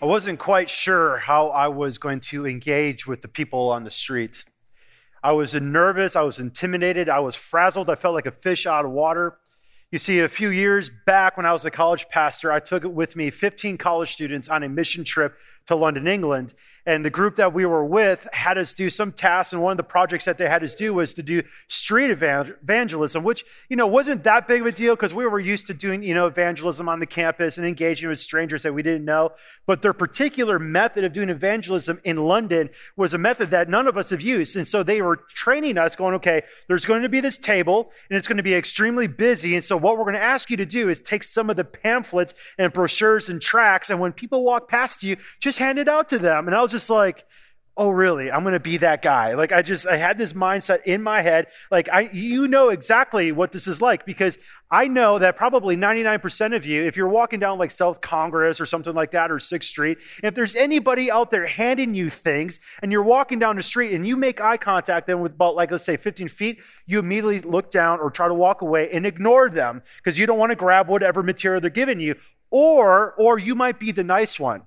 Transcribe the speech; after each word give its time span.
I 0.00 0.06
wasn't 0.06 0.38
quite 0.38 0.70
sure 0.70 1.16
how 1.16 1.48
I 1.48 1.66
was 1.66 1.98
going 1.98 2.20
to 2.20 2.46
engage 2.46 3.08
with 3.08 3.20
the 3.20 3.26
people 3.26 3.70
on 3.70 3.82
the 3.82 3.90
street. 3.90 4.44
I 5.24 5.32
was 5.32 5.54
nervous, 5.54 6.14
I 6.14 6.20
was 6.20 6.38
intimidated, 6.38 7.08
I 7.08 7.18
was 7.18 7.34
frazzled, 7.34 7.90
I 7.90 7.96
felt 7.96 8.14
like 8.14 8.26
a 8.26 8.30
fish 8.30 8.64
out 8.64 8.84
of 8.84 8.92
water. 8.92 9.38
You 9.90 9.98
see, 9.98 10.20
a 10.20 10.28
few 10.28 10.50
years 10.50 10.88
back 11.04 11.36
when 11.36 11.46
I 11.46 11.52
was 11.52 11.64
a 11.64 11.70
college 11.72 12.08
pastor, 12.10 12.52
I 12.52 12.60
took 12.60 12.84
with 12.84 13.16
me 13.16 13.30
15 13.30 13.76
college 13.76 14.12
students 14.12 14.48
on 14.48 14.62
a 14.62 14.68
mission 14.68 15.02
trip 15.02 15.34
to 15.68 15.76
London, 15.76 16.08
England. 16.08 16.54
And 16.86 17.04
the 17.04 17.10
group 17.10 17.36
that 17.36 17.52
we 17.52 17.66
were 17.66 17.84
with 17.84 18.26
had 18.32 18.56
us 18.56 18.72
do 18.72 18.88
some 18.88 19.12
tasks. 19.12 19.52
And 19.52 19.60
one 19.60 19.72
of 19.72 19.76
the 19.76 19.82
projects 19.82 20.24
that 20.24 20.38
they 20.38 20.48
had 20.48 20.64
us 20.64 20.74
do 20.74 20.94
was 20.94 21.12
to 21.14 21.22
do 21.22 21.42
street 21.68 22.10
evangelism, 22.10 23.22
which, 23.22 23.44
you 23.68 23.76
know, 23.76 23.86
wasn't 23.86 24.24
that 24.24 24.48
big 24.48 24.62
of 24.62 24.66
a 24.66 24.72
deal 24.72 24.96
because 24.96 25.12
we 25.12 25.26
were 25.26 25.38
used 25.38 25.66
to 25.66 25.74
doing, 25.74 26.02
you 26.02 26.14
know, 26.14 26.26
evangelism 26.26 26.88
on 26.88 26.98
the 26.98 27.04
campus 27.04 27.58
and 27.58 27.66
engaging 27.66 28.08
with 28.08 28.18
strangers 28.18 28.62
that 28.62 28.72
we 28.72 28.82
didn't 28.82 29.04
know. 29.04 29.32
But 29.66 29.82
their 29.82 29.92
particular 29.92 30.58
method 30.58 31.04
of 31.04 31.12
doing 31.12 31.28
evangelism 31.28 32.00
in 32.04 32.24
London 32.24 32.70
was 32.96 33.12
a 33.12 33.18
method 33.18 33.50
that 33.50 33.68
none 33.68 33.86
of 33.86 33.98
us 33.98 34.08
have 34.08 34.22
used. 34.22 34.56
And 34.56 34.66
so 34.66 34.82
they 34.82 35.02
were 35.02 35.16
training 35.16 35.76
us, 35.76 35.94
going, 35.94 36.14
okay, 36.14 36.40
there's 36.68 36.86
going 36.86 37.02
to 37.02 37.10
be 37.10 37.20
this 37.20 37.36
table 37.36 37.92
and 38.08 38.16
it's 38.16 38.26
going 38.26 38.38
to 38.38 38.42
be 38.42 38.54
extremely 38.54 39.08
busy. 39.08 39.54
And 39.56 39.64
so 39.64 39.76
what 39.76 39.98
we're 39.98 40.04
going 40.04 40.14
to 40.14 40.22
ask 40.22 40.48
you 40.48 40.56
to 40.56 40.64
do 40.64 40.88
is 40.88 41.00
take 41.00 41.22
some 41.22 41.50
of 41.50 41.56
the 41.56 41.64
pamphlets 41.64 42.32
and 42.56 42.72
brochures 42.72 43.28
and 43.28 43.42
tracts. 43.42 43.90
And 43.90 44.00
when 44.00 44.12
people 44.12 44.42
walk 44.42 44.70
past 44.70 45.02
you, 45.02 45.18
just 45.38 45.57
hand 45.58 45.78
it 45.78 45.88
out 45.88 46.08
to 46.10 46.18
them. 46.18 46.46
And 46.46 46.56
I 46.56 46.62
was 46.62 46.70
just 46.70 46.90
like, 46.90 47.24
oh 47.78 47.90
really 47.90 48.30
i'm 48.30 48.42
going 48.42 48.52
to 48.52 48.60
be 48.60 48.76
that 48.76 49.00
guy 49.00 49.34
like 49.34 49.52
i 49.52 49.62
just 49.62 49.86
i 49.86 49.96
had 49.96 50.18
this 50.18 50.32
mindset 50.32 50.82
in 50.82 51.00
my 51.00 51.22
head 51.22 51.46
like 51.70 51.88
i 51.90 52.10
you 52.12 52.48
know 52.48 52.70
exactly 52.70 53.30
what 53.30 53.52
this 53.52 53.68
is 53.68 53.80
like 53.80 54.04
because 54.04 54.36
i 54.70 54.88
know 54.88 55.18
that 55.18 55.36
probably 55.36 55.76
99% 55.76 56.56
of 56.56 56.66
you 56.66 56.84
if 56.84 56.96
you're 56.96 57.08
walking 57.08 57.38
down 57.38 57.56
like 57.56 57.70
south 57.70 58.00
congress 58.00 58.60
or 58.60 58.66
something 58.66 58.94
like 58.94 59.12
that 59.12 59.30
or 59.30 59.36
6th 59.36 59.64
street 59.64 59.98
if 60.24 60.34
there's 60.34 60.56
anybody 60.56 61.10
out 61.10 61.30
there 61.30 61.46
handing 61.46 61.94
you 61.94 62.10
things 62.10 62.58
and 62.82 62.90
you're 62.90 63.02
walking 63.02 63.38
down 63.38 63.54
the 63.54 63.62
street 63.62 63.94
and 63.94 64.06
you 64.06 64.16
make 64.16 64.40
eye 64.40 64.56
contact 64.56 65.06
then 65.06 65.20
with 65.20 65.32
about 65.32 65.54
like 65.54 65.70
let's 65.70 65.84
say 65.84 65.96
15 65.96 66.28
feet 66.28 66.58
you 66.86 66.98
immediately 66.98 67.38
look 67.40 67.70
down 67.70 68.00
or 68.00 68.10
try 68.10 68.26
to 68.26 68.34
walk 68.34 68.60
away 68.60 68.90
and 68.90 69.06
ignore 69.06 69.48
them 69.48 69.82
because 69.98 70.18
you 70.18 70.26
don't 70.26 70.38
want 70.38 70.50
to 70.50 70.56
grab 70.56 70.88
whatever 70.88 71.22
material 71.22 71.60
they're 71.60 71.70
giving 71.70 72.00
you 72.00 72.16
or 72.50 73.14
or 73.14 73.38
you 73.38 73.54
might 73.54 73.78
be 73.78 73.92
the 73.92 74.02
nice 74.02 74.40
one 74.40 74.62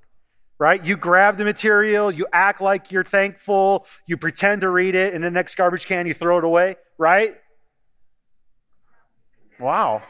right? 0.62 0.86
You 0.86 0.96
grab 0.96 1.40
the 1.40 1.44
material, 1.44 2.12
you 2.12 2.28
act 2.32 2.62
like 2.62 2.92
you're 2.92 3.04
thankful, 3.04 3.88
you 4.06 4.16
pretend 4.16 4.62
to 4.62 4.70
read 4.70 4.94
it, 4.94 5.16
and 5.16 5.24
the 5.24 5.32
next 5.32 5.56
garbage 5.56 5.88
can 5.88 6.06
you 6.06 6.14
throw 6.14 6.38
it 6.38 6.44
away, 6.44 6.76
right? 7.00 7.36
Wow. 9.60 10.04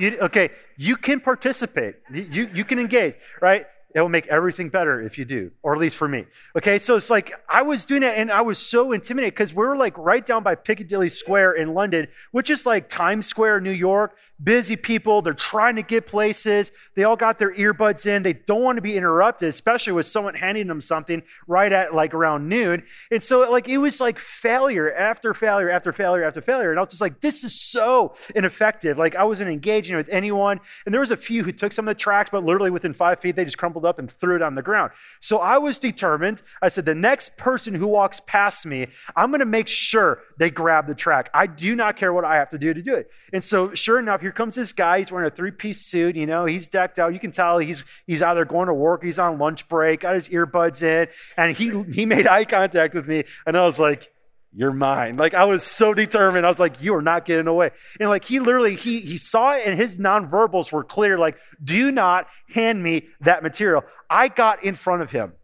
You, 0.00 0.18
okay, 0.22 0.50
you 0.76 0.96
can 0.96 1.20
participate. 1.20 1.94
You, 2.12 2.50
you 2.52 2.64
can 2.64 2.80
engage, 2.80 3.14
right? 3.40 3.66
It 3.94 4.00
will 4.00 4.08
make 4.08 4.26
everything 4.26 4.68
better 4.68 5.00
if 5.00 5.16
you 5.16 5.24
do, 5.24 5.52
or 5.62 5.74
at 5.74 5.80
least 5.80 5.96
for 5.96 6.08
me. 6.08 6.24
Okay, 6.56 6.80
so 6.80 6.96
it's 6.96 7.08
like 7.08 7.32
I 7.48 7.62
was 7.62 7.84
doing 7.84 8.02
it 8.02 8.18
and 8.18 8.32
I 8.32 8.40
was 8.40 8.58
so 8.58 8.90
intimidated 8.90 9.34
because 9.34 9.54
we 9.54 9.64
were 9.64 9.76
like 9.76 9.96
right 9.96 10.26
down 10.26 10.42
by 10.42 10.56
Piccadilly 10.56 11.08
Square 11.08 11.52
in 11.52 11.72
London, 11.72 12.08
which 12.32 12.50
is 12.50 12.66
like 12.66 12.88
Times 12.88 13.28
Square, 13.28 13.60
New 13.60 13.70
York 13.70 14.16
busy 14.42 14.76
people. 14.76 15.22
They're 15.22 15.34
trying 15.34 15.76
to 15.76 15.82
get 15.82 16.06
places. 16.06 16.72
They 16.94 17.04
all 17.04 17.16
got 17.16 17.38
their 17.38 17.54
earbuds 17.54 18.06
in. 18.06 18.22
They 18.22 18.32
don't 18.32 18.62
want 18.62 18.76
to 18.76 18.82
be 18.82 18.96
interrupted, 18.96 19.48
especially 19.48 19.92
with 19.92 20.06
someone 20.06 20.34
handing 20.34 20.66
them 20.66 20.80
something 20.80 21.22
right 21.46 21.72
at 21.72 21.94
like 21.94 22.14
around 22.14 22.48
noon. 22.48 22.82
And 23.10 23.22
so, 23.22 23.50
like, 23.50 23.68
it 23.68 23.78
was 23.78 24.00
like 24.00 24.18
failure 24.18 24.92
after 24.92 25.34
failure 25.34 25.70
after 25.70 25.92
failure 25.92 26.24
after 26.24 26.40
failure. 26.40 26.70
And 26.70 26.78
I 26.78 26.82
was 26.82 26.90
just 26.90 27.00
like, 27.00 27.20
this 27.20 27.44
is 27.44 27.58
so 27.58 28.14
ineffective. 28.34 28.98
Like, 28.98 29.14
I 29.14 29.24
wasn't 29.24 29.50
engaging 29.50 29.96
with 29.96 30.08
anyone. 30.08 30.60
And 30.86 30.94
there 30.94 31.00
was 31.00 31.10
a 31.10 31.16
few 31.16 31.44
who 31.44 31.52
took 31.52 31.72
some 31.72 31.86
of 31.86 31.94
the 31.94 32.00
tracts, 32.00 32.30
but 32.30 32.44
literally 32.44 32.70
within 32.70 32.94
five 32.94 33.20
feet, 33.20 33.36
they 33.36 33.44
just 33.44 33.58
crumpled 33.58 33.84
up 33.84 33.98
and 33.98 34.10
threw 34.10 34.36
it 34.36 34.42
on 34.42 34.54
the 34.54 34.62
ground. 34.62 34.92
So 35.20 35.38
I 35.38 35.58
was 35.58 35.78
determined. 35.78 36.42
I 36.62 36.68
said, 36.68 36.84
the 36.84 36.94
next 36.94 37.36
person 37.36 37.74
who 37.74 37.86
walks 37.86 38.20
past 38.26 38.64
me, 38.64 38.86
I'm 39.16 39.30
going 39.30 39.40
to 39.40 39.46
make 39.46 39.68
sure 39.68 40.22
they 40.38 40.50
grab 40.50 40.86
the 40.86 40.94
tract. 40.94 41.30
I 41.34 41.46
do 41.46 41.76
not 41.76 41.96
care 41.96 42.12
what 42.12 42.24
I 42.24 42.36
have 42.36 42.50
to 42.50 42.58
do 42.58 42.72
to 42.72 42.82
do 42.82 42.94
it. 42.94 43.10
And 43.32 43.44
so, 43.44 43.74
sure 43.74 43.98
enough, 43.98 44.20
here 44.20 44.29
comes 44.34 44.54
this 44.54 44.72
guy. 44.72 45.00
He's 45.00 45.12
wearing 45.12 45.30
a 45.30 45.34
three 45.34 45.50
piece 45.50 45.86
suit. 45.86 46.16
You 46.16 46.26
know, 46.26 46.44
he's 46.44 46.68
decked 46.68 46.98
out. 46.98 47.12
You 47.12 47.20
can 47.20 47.30
tell 47.30 47.58
he's, 47.58 47.84
he's 48.06 48.22
either 48.22 48.44
going 48.44 48.68
to 48.68 48.74
work, 48.74 49.02
he's 49.02 49.18
on 49.18 49.38
lunch 49.38 49.68
break, 49.68 50.00
got 50.00 50.14
his 50.14 50.28
earbuds 50.28 50.82
in. 50.82 51.08
And 51.36 51.56
he, 51.56 51.82
he 51.92 52.06
made 52.06 52.26
eye 52.26 52.44
contact 52.44 52.94
with 52.94 53.08
me. 53.08 53.24
And 53.46 53.56
I 53.56 53.64
was 53.64 53.78
like, 53.78 54.10
you're 54.52 54.72
mine. 54.72 55.16
Like 55.16 55.34
I 55.34 55.44
was 55.44 55.62
so 55.62 55.94
determined. 55.94 56.44
I 56.44 56.48
was 56.48 56.58
like, 56.58 56.82
you 56.82 56.94
are 56.96 57.02
not 57.02 57.24
getting 57.24 57.46
away. 57.46 57.70
And 58.00 58.08
like 58.08 58.24
he 58.24 58.40
literally, 58.40 58.74
he 58.74 59.00
he 59.00 59.16
saw 59.16 59.52
it 59.52 59.62
and 59.64 59.78
his 59.78 59.96
nonverbals 59.96 60.72
were 60.72 60.82
clear. 60.82 61.18
Like, 61.18 61.36
do 61.62 61.92
not 61.92 62.26
hand 62.52 62.82
me 62.82 63.08
that 63.20 63.42
material. 63.42 63.84
I 64.08 64.28
got 64.28 64.64
in 64.64 64.74
front 64.74 65.02
of 65.02 65.10
him. 65.10 65.34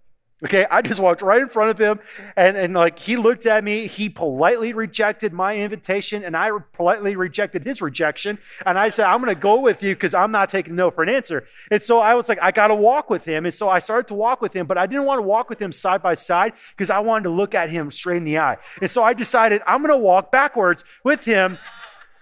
Okay, 0.44 0.66
I 0.70 0.82
just 0.82 1.00
walked 1.00 1.22
right 1.22 1.40
in 1.40 1.48
front 1.48 1.70
of 1.70 1.78
him 1.78 1.98
and, 2.36 2.58
and 2.58 2.74
like 2.74 2.98
he 2.98 3.16
looked 3.16 3.46
at 3.46 3.64
me. 3.64 3.86
He 3.86 4.10
politely 4.10 4.74
rejected 4.74 5.32
my 5.32 5.56
invitation 5.56 6.22
and 6.24 6.36
I 6.36 6.50
politely 6.74 7.16
rejected 7.16 7.64
his 7.64 7.80
rejection. 7.80 8.38
And 8.66 8.78
I 8.78 8.90
said, 8.90 9.06
I'm 9.06 9.22
going 9.22 9.34
to 9.34 9.40
go 9.40 9.60
with 9.60 9.82
you 9.82 9.94
because 9.94 10.12
I'm 10.12 10.32
not 10.32 10.50
taking 10.50 10.76
no 10.76 10.90
for 10.90 11.02
an 11.02 11.08
answer. 11.08 11.46
And 11.70 11.82
so 11.82 12.00
I 12.00 12.14
was 12.14 12.28
like, 12.28 12.38
I 12.42 12.50
got 12.52 12.68
to 12.68 12.74
walk 12.74 13.08
with 13.08 13.24
him. 13.24 13.46
And 13.46 13.54
so 13.54 13.70
I 13.70 13.78
started 13.78 14.08
to 14.08 14.14
walk 14.14 14.42
with 14.42 14.52
him, 14.52 14.66
but 14.66 14.76
I 14.76 14.86
didn't 14.86 15.06
want 15.06 15.20
to 15.20 15.22
walk 15.22 15.48
with 15.48 15.58
him 15.58 15.72
side 15.72 16.02
by 16.02 16.14
side 16.14 16.52
because 16.76 16.90
I 16.90 16.98
wanted 16.98 17.24
to 17.24 17.30
look 17.30 17.54
at 17.54 17.70
him 17.70 17.90
straight 17.90 18.18
in 18.18 18.24
the 18.24 18.38
eye. 18.38 18.58
And 18.82 18.90
so 18.90 19.02
I 19.02 19.14
decided 19.14 19.62
I'm 19.66 19.80
going 19.80 19.98
to 19.98 20.04
walk 20.04 20.30
backwards 20.30 20.84
with 21.02 21.24
him 21.24 21.56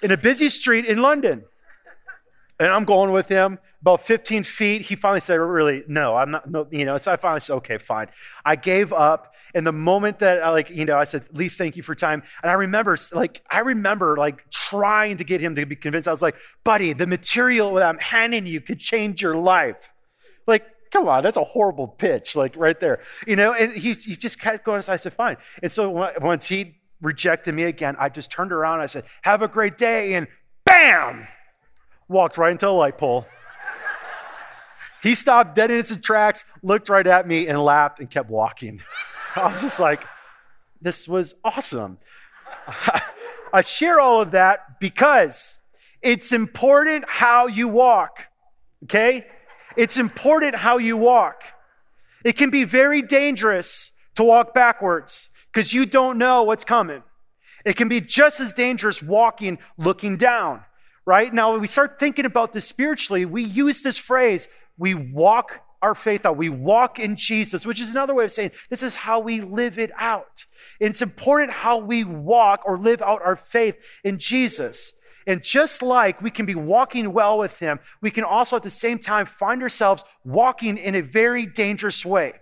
in 0.04 0.12
a 0.12 0.16
busy 0.16 0.50
street 0.50 0.84
in 0.84 1.02
London. 1.02 1.42
And 2.60 2.68
I'm 2.68 2.84
going 2.84 3.10
with 3.10 3.26
him 3.26 3.58
about 3.84 4.02
15 4.02 4.44
feet, 4.44 4.80
he 4.80 4.96
finally 4.96 5.20
said, 5.20 5.34
really, 5.34 5.84
no, 5.86 6.16
I'm 6.16 6.30
not, 6.30 6.50
no, 6.50 6.66
you 6.70 6.86
know, 6.86 6.96
so 6.96 7.12
I 7.12 7.16
finally 7.16 7.40
said, 7.40 7.52
okay, 7.56 7.76
fine. 7.76 8.06
I 8.42 8.56
gave 8.56 8.94
up. 8.94 9.34
And 9.54 9.66
the 9.66 9.72
moment 9.72 10.20
that 10.20 10.42
I 10.42 10.48
like, 10.48 10.70
you 10.70 10.86
know, 10.86 10.96
I 10.96 11.04
said, 11.04 11.26
least 11.32 11.58
thank 11.58 11.76
you 11.76 11.82
for 11.82 11.94
time. 11.94 12.22
And 12.42 12.50
I 12.50 12.54
remember, 12.54 12.96
like, 13.12 13.42
I 13.50 13.58
remember 13.58 14.16
like 14.16 14.50
trying 14.50 15.18
to 15.18 15.24
get 15.24 15.42
him 15.42 15.54
to 15.56 15.66
be 15.66 15.76
convinced. 15.76 16.08
I 16.08 16.12
was 16.12 16.22
like, 16.22 16.36
buddy, 16.64 16.94
the 16.94 17.06
material 17.06 17.74
that 17.74 17.86
I'm 17.86 17.98
handing 17.98 18.46
you 18.46 18.62
could 18.62 18.80
change 18.80 19.20
your 19.20 19.36
life. 19.36 19.92
Like, 20.46 20.64
come 20.90 21.06
on, 21.06 21.22
that's 21.22 21.36
a 21.36 21.44
horrible 21.44 21.86
pitch, 21.86 22.34
like 22.34 22.56
right 22.56 22.80
there, 22.80 23.00
you 23.26 23.36
know. 23.36 23.52
And 23.52 23.74
he, 23.74 23.92
he 23.92 24.16
just 24.16 24.40
kept 24.40 24.64
going. 24.64 24.80
So 24.80 24.94
I 24.94 24.96
said, 24.96 25.12
fine. 25.12 25.36
And 25.62 25.70
so 25.70 25.90
once 26.22 26.48
he 26.48 26.76
rejected 27.02 27.54
me 27.54 27.64
again, 27.64 27.96
I 27.98 28.08
just 28.08 28.30
turned 28.30 28.50
around. 28.50 28.80
I 28.80 28.86
said, 28.86 29.04
have 29.20 29.42
a 29.42 29.48
great 29.48 29.76
day, 29.76 30.14
and 30.14 30.26
bam, 30.64 31.28
walked 32.08 32.38
right 32.38 32.52
into 32.52 32.66
a 32.66 32.70
light 32.70 32.96
pole. 32.96 33.26
He 35.04 35.14
stopped 35.14 35.54
dead 35.54 35.70
in 35.70 35.76
his 35.76 35.94
tracks, 35.98 36.46
looked 36.62 36.88
right 36.88 37.06
at 37.06 37.28
me, 37.28 37.46
and 37.46 37.62
laughed 37.62 38.00
and 38.00 38.10
kept 38.10 38.30
walking. 38.30 38.80
I 39.36 39.48
was 39.48 39.60
just 39.60 39.78
like, 39.78 40.02
this 40.80 41.06
was 41.06 41.34
awesome. 41.44 41.98
I 43.52 43.60
share 43.60 44.00
all 44.00 44.22
of 44.22 44.30
that 44.30 44.80
because 44.80 45.58
it's 46.00 46.32
important 46.32 47.04
how 47.06 47.48
you 47.48 47.68
walk, 47.68 48.20
okay? 48.84 49.26
It's 49.76 49.98
important 49.98 50.54
how 50.54 50.78
you 50.78 50.96
walk. 50.96 51.42
It 52.24 52.38
can 52.38 52.48
be 52.48 52.64
very 52.64 53.02
dangerous 53.02 53.92
to 54.14 54.24
walk 54.24 54.54
backwards 54.54 55.28
because 55.52 55.74
you 55.74 55.84
don't 55.84 56.16
know 56.16 56.44
what's 56.44 56.64
coming. 56.64 57.02
It 57.66 57.76
can 57.76 57.90
be 57.90 58.00
just 58.00 58.40
as 58.40 58.54
dangerous 58.54 59.02
walking 59.02 59.58
looking 59.76 60.16
down, 60.16 60.64
right? 61.04 61.32
Now, 61.32 61.52
when 61.52 61.60
we 61.60 61.66
start 61.66 61.98
thinking 62.00 62.24
about 62.24 62.54
this 62.54 62.66
spiritually, 62.66 63.26
we 63.26 63.44
use 63.44 63.82
this 63.82 63.98
phrase 63.98 64.48
we 64.78 64.94
walk 64.94 65.60
our 65.82 65.94
faith 65.94 66.24
out. 66.24 66.38
We 66.38 66.48
walk 66.48 66.98
in 66.98 67.14
Jesus, 67.14 67.66
which 67.66 67.80
is 67.80 67.90
another 67.90 68.14
way 68.14 68.24
of 68.24 68.32
saying 68.32 68.52
this 68.70 68.82
is 68.82 68.94
how 68.94 69.20
we 69.20 69.40
live 69.42 69.78
it 69.78 69.90
out. 69.98 70.46
It's 70.80 71.02
important 71.02 71.52
how 71.52 71.76
we 71.76 72.04
walk 72.04 72.62
or 72.64 72.78
live 72.78 73.02
out 73.02 73.20
our 73.22 73.36
faith 73.36 73.76
in 74.02 74.18
Jesus. 74.18 74.94
And 75.26 75.42
just 75.42 75.82
like 75.82 76.20
we 76.20 76.30
can 76.30 76.46
be 76.46 76.54
walking 76.54 77.12
well 77.12 77.38
with 77.38 77.58
Him, 77.58 77.80
we 78.00 78.10
can 78.10 78.24
also 78.24 78.56
at 78.56 78.62
the 78.62 78.70
same 78.70 78.98
time 78.98 79.26
find 79.26 79.62
ourselves 79.62 80.04
walking 80.24 80.78
in 80.78 80.94
a 80.94 81.02
very 81.02 81.46
dangerous 81.46 82.04
way. 82.04 82.34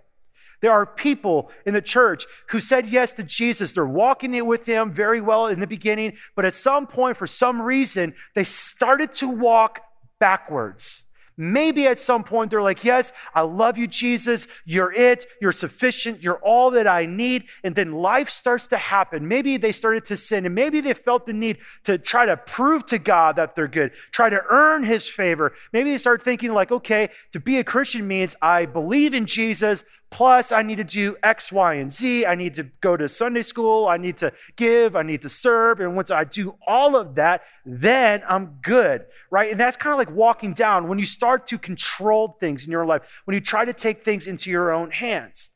There 0.61 0.71
are 0.71 0.85
people 0.85 1.51
in 1.65 1.73
the 1.73 1.81
church 1.81 2.25
who 2.49 2.61
said 2.61 2.89
yes 2.89 3.11
to 3.13 3.23
Jesus. 3.23 3.73
They're 3.73 3.85
walking 3.85 4.33
it 4.33 4.45
with 4.45 4.65
Him 4.65 4.93
very 4.93 5.19
well 5.19 5.47
in 5.47 5.59
the 5.59 5.67
beginning, 5.67 6.13
but 6.35 6.45
at 6.45 6.55
some 6.55 6.87
point, 6.87 7.17
for 7.17 7.27
some 7.27 7.61
reason, 7.61 8.13
they 8.35 8.45
started 8.45 9.13
to 9.15 9.27
walk 9.27 9.81
backwards. 10.19 11.03
Maybe 11.37 11.87
at 11.87 11.99
some 11.99 12.23
point 12.23 12.51
they're 12.51 12.61
like, 12.61 12.83
Yes, 12.83 13.11
I 13.33 13.41
love 13.41 13.77
you, 13.77 13.87
Jesus. 13.87 14.47
You're 14.65 14.91
it. 14.91 15.25
You're 15.41 15.51
sufficient. 15.51 16.21
You're 16.21 16.39
all 16.39 16.71
that 16.71 16.87
I 16.87 17.05
need. 17.05 17.45
And 17.63 17.75
then 17.75 17.93
life 17.93 18.29
starts 18.29 18.67
to 18.67 18.77
happen. 18.77 19.27
Maybe 19.27 19.57
they 19.57 19.71
started 19.71 20.05
to 20.05 20.17
sin 20.17 20.45
and 20.45 20.55
maybe 20.55 20.81
they 20.81 20.93
felt 20.93 21.25
the 21.25 21.33
need 21.33 21.57
to 21.85 21.97
try 21.97 22.25
to 22.25 22.37
prove 22.37 22.85
to 22.87 22.99
God 22.99 23.35
that 23.35 23.55
they're 23.55 23.67
good, 23.67 23.91
try 24.11 24.29
to 24.29 24.41
earn 24.49 24.83
his 24.83 25.07
favor. 25.07 25.53
Maybe 25.71 25.91
they 25.91 25.97
start 25.97 26.23
thinking, 26.23 26.53
like, 26.53 26.71
okay, 26.71 27.09
to 27.31 27.39
be 27.39 27.57
a 27.57 27.63
Christian 27.63 28.07
means 28.07 28.35
I 28.41 28.65
believe 28.65 29.13
in 29.13 29.25
Jesus, 29.25 29.83
Plus, 30.13 30.51
I 30.51 30.61
need 30.61 30.75
to 30.75 30.83
do 30.83 31.17
X, 31.23 31.51
Y, 31.51 31.73
and 31.73 31.91
Z. 31.91 32.27
I 32.27 32.35
need 32.35 32.53
to 32.53 32.65
go 32.81 32.95
to 32.95 33.09
Sunday 33.09 33.41
school. 33.41 33.87
I 33.87 33.97
need 33.97 34.17
to 34.17 34.31
give. 34.55 34.95
I 34.95 35.01
need 35.01 35.23
to 35.23 35.29
serve. 35.29 35.79
And 35.79 35.95
once 35.95 36.11
I 36.11 36.23
do 36.23 36.55
all 36.67 36.95
of 36.95 37.15
that, 37.15 37.41
then 37.65 38.21
I'm 38.29 38.59
good, 38.61 39.05
right? 39.31 39.49
And 39.49 39.59
that's 39.59 39.75
kind 39.75 39.91
of 39.91 39.97
like 39.97 40.15
walking 40.15 40.53
down 40.53 40.87
when 40.87 40.99
you 40.99 41.07
start 41.07 41.47
to 41.47 41.57
control 41.57 42.37
things 42.39 42.63
in 42.63 42.69
your 42.69 42.85
life, 42.85 43.01
when 43.25 43.33
you 43.33 43.41
try 43.41 43.65
to 43.65 43.73
take 43.73 44.05
things 44.05 44.27
into 44.27 44.51
your 44.51 44.71
own 44.71 44.91
hands. 44.91 45.49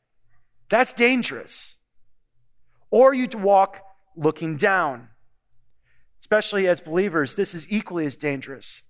That's 0.68 0.92
dangerous. 0.92 1.76
Or 2.90 3.14
you 3.14 3.28
walk 3.34 3.78
looking 4.16 4.56
down. 4.56 5.06
Especially 6.18 6.66
as 6.66 6.80
believers, 6.80 7.36
this 7.36 7.54
is 7.54 7.64
equally 7.70 8.06
as 8.06 8.16
dangerous. 8.16 8.82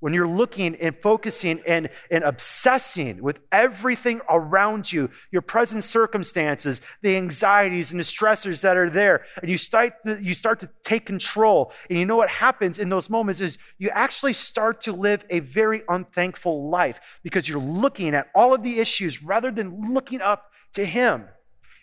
When 0.00 0.12
you're 0.12 0.28
looking 0.28 0.76
and 0.76 0.94
focusing 1.02 1.62
and, 1.66 1.88
and 2.10 2.22
obsessing 2.22 3.22
with 3.22 3.38
everything 3.50 4.20
around 4.28 4.92
you, 4.92 5.10
your 5.30 5.42
present 5.42 5.84
circumstances, 5.84 6.82
the 7.02 7.16
anxieties 7.16 7.92
and 7.92 8.00
the 8.00 8.04
stressors 8.04 8.60
that 8.60 8.76
are 8.76 8.90
there, 8.90 9.24
and 9.40 9.50
you 9.50 9.56
start, 9.56 9.94
to, 10.04 10.22
you 10.22 10.34
start 10.34 10.60
to 10.60 10.68
take 10.84 11.06
control. 11.06 11.72
And 11.88 11.98
you 11.98 12.04
know 12.04 12.16
what 12.16 12.28
happens 12.28 12.78
in 12.78 12.90
those 12.90 13.08
moments 13.08 13.40
is 13.40 13.56
you 13.78 13.88
actually 13.90 14.34
start 14.34 14.82
to 14.82 14.92
live 14.92 15.24
a 15.30 15.40
very 15.40 15.82
unthankful 15.88 16.68
life 16.68 17.00
because 17.22 17.48
you're 17.48 17.60
looking 17.60 18.14
at 18.14 18.28
all 18.34 18.54
of 18.54 18.62
the 18.62 18.78
issues 18.78 19.22
rather 19.22 19.50
than 19.50 19.94
looking 19.94 20.20
up 20.20 20.50
to 20.74 20.84
Him. 20.84 21.24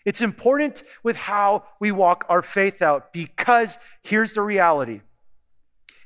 It's 0.06 0.22
important 0.22 0.84
with 1.02 1.16
how 1.16 1.64
we 1.80 1.92
walk 1.92 2.26
our 2.30 2.42
faith 2.42 2.82
out 2.82 3.14
because 3.14 3.78
here's 4.02 4.34
the 4.34 4.42
reality 4.42 5.02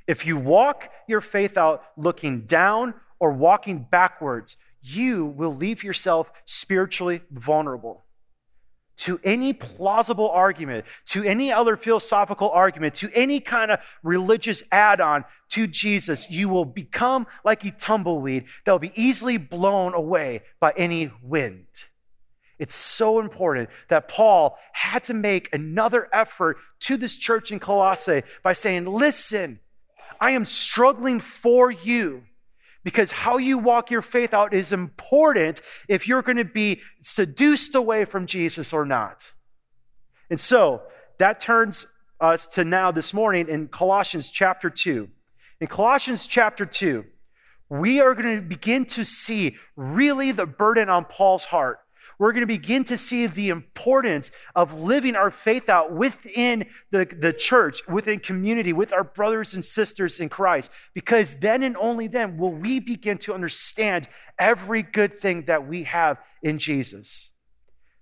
if 0.07 0.25
you 0.25 0.37
walk 0.37 0.89
your 1.07 1.21
faith 1.21 1.57
out 1.57 1.83
looking 1.97 2.41
down 2.41 2.93
or 3.19 3.31
walking 3.31 3.85
backwards, 3.89 4.57
you 4.81 5.25
will 5.25 5.55
leave 5.55 5.83
yourself 5.83 6.31
spiritually 6.45 7.21
vulnerable 7.29 8.05
to 8.97 9.19
any 9.23 9.53
plausible 9.53 10.29
argument, 10.29 10.85
to 11.05 11.23
any 11.23 11.53
other 11.53 11.77
philosophical 11.77 12.49
argument, 12.49 12.95
to 12.95 13.11
any 13.13 13.39
kind 13.39 13.71
of 13.71 13.79
religious 14.03 14.63
add 14.71 14.99
on 14.99 15.23
to 15.49 15.67
Jesus. 15.67 16.29
You 16.29 16.49
will 16.49 16.65
become 16.65 17.27
like 17.45 17.63
a 17.63 17.71
tumbleweed 17.71 18.45
that 18.65 18.71
will 18.71 18.79
be 18.79 18.93
easily 18.95 19.37
blown 19.37 19.93
away 19.93 20.41
by 20.59 20.73
any 20.75 21.11
wind. 21.21 21.67
It's 22.57 22.73
so 22.73 23.19
important 23.19 23.69
that 23.89 24.07
Paul 24.07 24.57
had 24.73 25.03
to 25.05 25.13
make 25.13 25.53
another 25.53 26.09
effort 26.11 26.57
to 26.81 26.97
this 26.97 27.15
church 27.15 27.51
in 27.51 27.59
Colossae 27.59 28.23
by 28.41 28.53
saying, 28.53 28.85
Listen, 28.85 29.59
I 30.19 30.31
am 30.31 30.45
struggling 30.45 31.19
for 31.19 31.71
you 31.71 32.23
because 32.83 33.11
how 33.11 33.37
you 33.37 33.57
walk 33.57 33.91
your 33.91 34.01
faith 34.01 34.33
out 34.33 34.53
is 34.53 34.71
important 34.71 35.61
if 35.87 36.07
you're 36.07 36.21
going 36.21 36.37
to 36.37 36.45
be 36.45 36.81
seduced 37.01 37.75
away 37.75 38.05
from 38.05 38.25
Jesus 38.25 38.71
or 38.71 38.85
not. 38.85 39.31
And 40.29 40.39
so 40.39 40.81
that 41.19 41.39
turns 41.39 41.87
us 42.19 42.47
to 42.47 42.63
now 42.63 42.91
this 42.91 43.13
morning 43.13 43.49
in 43.49 43.67
Colossians 43.67 44.29
chapter 44.29 44.69
2. 44.69 45.07
In 45.59 45.67
Colossians 45.67 46.25
chapter 46.27 46.65
2, 46.65 47.03
we 47.69 47.99
are 47.99 48.13
going 48.15 48.35
to 48.35 48.41
begin 48.41 48.85
to 48.85 49.03
see 49.03 49.57
really 49.75 50.31
the 50.31 50.45
burden 50.45 50.89
on 50.89 51.05
Paul's 51.05 51.45
heart 51.45 51.79
we're 52.19 52.31
going 52.31 52.41
to 52.41 52.47
begin 52.47 52.83
to 52.85 52.97
see 52.97 53.27
the 53.27 53.49
importance 53.49 54.31
of 54.55 54.73
living 54.73 55.15
our 55.15 55.29
faith 55.29 55.69
out 55.69 55.91
within 55.91 56.65
the, 56.91 57.07
the 57.19 57.31
church, 57.31 57.81
within 57.87 58.19
community, 58.19 58.73
with 58.73 58.91
our 58.91 59.03
brothers 59.03 59.53
and 59.53 59.63
sisters 59.63 60.19
in 60.19 60.27
Christ. 60.27 60.71
Because 60.95 61.35
then 61.35 61.61
and 61.61 61.77
only 61.77 62.07
then 62.07 62.37
will 62.37 62.53
we 62.53 62.79
begin 62.79 63.19
to 63.19 63.33
understand 63.33 64.09
every 64.39 64.81
good 64.81 65.19
thing 65.19 65.45
that 65.45 65.67
we 65.67 65.83
have 65.83 66.17
in 66.41 66.57
Jesus. 66.57 67.31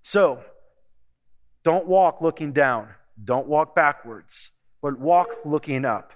So, 0.03 0.41
don't 1.63 1.87
walk 1.87 2.21
looking 2.21 2.53
down, 2.53 2.89
don't 3.21 3.47
walk 3.47 3.75
backwards, 3.75 4.51
but 4.81 4.97
walk 4.99 5.27
looking 5.43 5.83
up. 5.83 6.13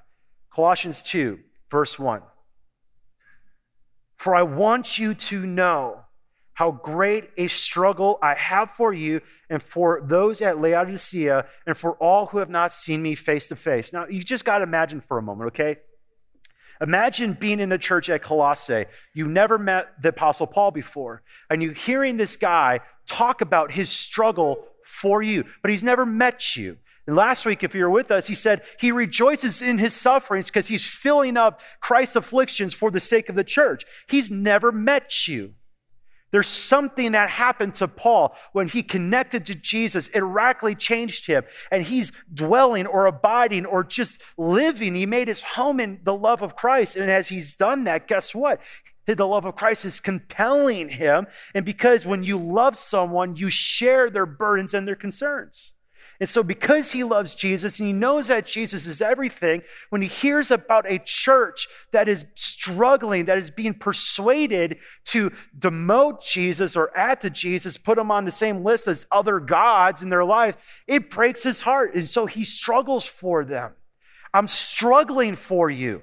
Colossians 0.54 1.02
2, 1.02 1.40
verse 1.70 2.00
1. 2.00 2.22
For 4.18 4.36
I 4.36 4.44
want 4.44 4.98
you 4.98 5.14
to 5.16 5.46
know 5.46 6.02
how 6.60 6.72
great 6.72 7.30
a 7.38 7.48
struggle 7.48 8.20
I 8.22 8.34
have 8.34 8.72
for 8.76 8.94
you 8.94 9.22
and 9.50 9.64
for 9.64 10.02
those 10.04 10.42
at 10.42 10.60
Laodicea 10.60 11.46
and 11.66 11.78
for 11.78 11.94
all 12.04 12.26
who 12.26 12.40
have 12.40 12.50
not 12.50 12.74
seen 12.74 13.02
me 13.02 13.16
face 13.16 13.48
to 13.48 13.56
face. 13.56 13.94
Now, 13.94 14.08
you 14.08 14.22
just 14.22 14.44
got 14.44 14.58
to 14.58 14.64
imagine 14.64 15.00
for 15.00 15.18
a 15.18 15.22
moment, 15.22 15.48
okay? 15.52 15.78
Imagine 16.82 17.32
being 17.32 17.62
in 17.62 17.72
a 17.72 17.78
church 17.78 18.10
at 18.10 18.24
Colossae. 18.24 18.88
You 19.14 19.30
never 19.30 19.58
met 19.58 20.02
the 20.02 20.10
Apostle 20.10 20.48
Paul 20.48 20.72
before, 20.72 21.22
and 21.50 21.64
you're 21.64 21.72
hearing 21.72 22.18
this 22.18 22.36
guy 22.36 22.82
talk 23.08 23.40
about 23.40 23.72
his 23.72 23.90
struggle 23.90 24.66
for 24.86 25.24
you, 25.24 25.46
but 25.62 25.72
he's 25.72 25.82
never 25.82 26.06
met 26.06 26.58
you. 26.58 26.76
And 27.08 27.16
last 27.16 27.46
week, 27.46 27.64
if 27.64 27.74
you 27.74 27.86
were 27.86 27.90
with 27.90 28.12
us, 28.12 28.28
he 28.28 28.36
said 28.36 28.64
he 28.78 28.92
rejoices 28.92 29.62
in 29.62 29.78
his 29.78 29.94
sufferings 29.94 30.48
because 30.48 30.68
he's 30.68 30.86
filling 30.86 31.38
up 31.38 31.62
Christ's 31.80 32.18
afflictions 32.18 32.74
for 32.74 32.92
the 32.92 33.00
sake 33.00 33.30
of 33.30 33.36
the 33.36 33.46
church. 33.46 33.86
He's 34.10 34.30
never 34.30 34.74
met 34.74 35.26
you. 35.26 35.54
There's 36.32 36.48
something 36.48 37.14
that 37.14 37.30
happened 37.30 37.76
to 37.76 37.88
Paul 37.88 38.36
when 38.54 38.68
he 38.68 38.84
connected 38.84 39.46
to 39.48 39.56
Jesus. 39.56 40.08
It 40.10 40.20
radically 40.20 40.76
changed 40.76 41.26
him. 41.26 41.44
And 41.72 41.84
he's 41.84 42.12
dwelling 42.34 42.86
or 42.86 43.08
abiding 43.08 43.66
or 43.66 43.84
just 43.84 44.22
living. 44.38 44.96
He 44.96 45.06
made 45.06 45.28
his 45.28 45.42
home 45.42 45.80
in 45.80 46.00
the 46.04 46.16
love 46.16 46.42
of 46.42 46.56
Christ. 46.56 46.96
And 46.96 47.10
as 47.10 47.30
he's 47.30 47.56
done 47.56 47.86
that, 47.86 48.08
guess 48.08 48.36
what? 48.36 48.62
The 49.06 49.26
love 49.26 49.46
of 49.46 49.56
Christ 49.56 49.86
is 49.86 50.00
compelling 50.00 50.90
him. 50.90 51.26
And 51.56 51.66
because 51.66 52.06
when 52.06 52.24
you 52.24 52.38
love 52.38 52.78
someone, 52.78 53.36
you 53.36 53.50
share 53.50 54.12
their 54.12 54.28
burdens 54.28 54.76
and 54.76 54.88
their 54.88 54.96
concerns. 54.96 55.74
And 56.20 56.30
so, 56.30 56.44
because 56.44 56.92
he 56.92 57.06
loves 57.06 57.34
Jesus 57.34 57.80
and 57.80 57.88
he 57.88 57.94
knows 57.94 58.28
that 58.28 58.46
Jesus 58.46 58.86
is 58.86 59.00
everything, 59.00 59.62
when 59.90 60.02
he 60.02 60.10
hears 60.10 60.52
about 60.52 60.90
a 60.92 61.00
church 61.00 61.68
that 61.92 62.10
is 62.10 62.26
struggling, 62.36 63.26
that 63.26 63.38
is 63.38 63.50
being 63.50 63.74
persuaded 63.74 64.80
to 65.06 65.32
demote 65.58 66.22
Jesus 66.22 66.76
or 66.76 66.96
add 66.98 67.22
to 67.22 67.30
Jesus, 67.30 67.78
put 67.78 67.98
him 67.98 68.12
on 68.12 68.26
the 68.26 68.32
same 68.32 68.66
list 68.66 68.88
as 68.90 69.08
other 69.12 69.40
gods 69.40 70.02
in 70.02 70.10
their 70.10 70.26
life, 70.26 70.56
it 70.88 71.10
breaks 71.10 71.44
his 71.44 71.62
heart. 71.62 71.96
And 71.96 72.08
so, 72.08 72.26
he 72.26 72.44
struggles 72.44 73.06
for 73.06 73.46
them. 73.46 73.72
I'm 74.34 74.50
struggling 74.50 75.38
for 75.38 75.70
you. 75.70 76.02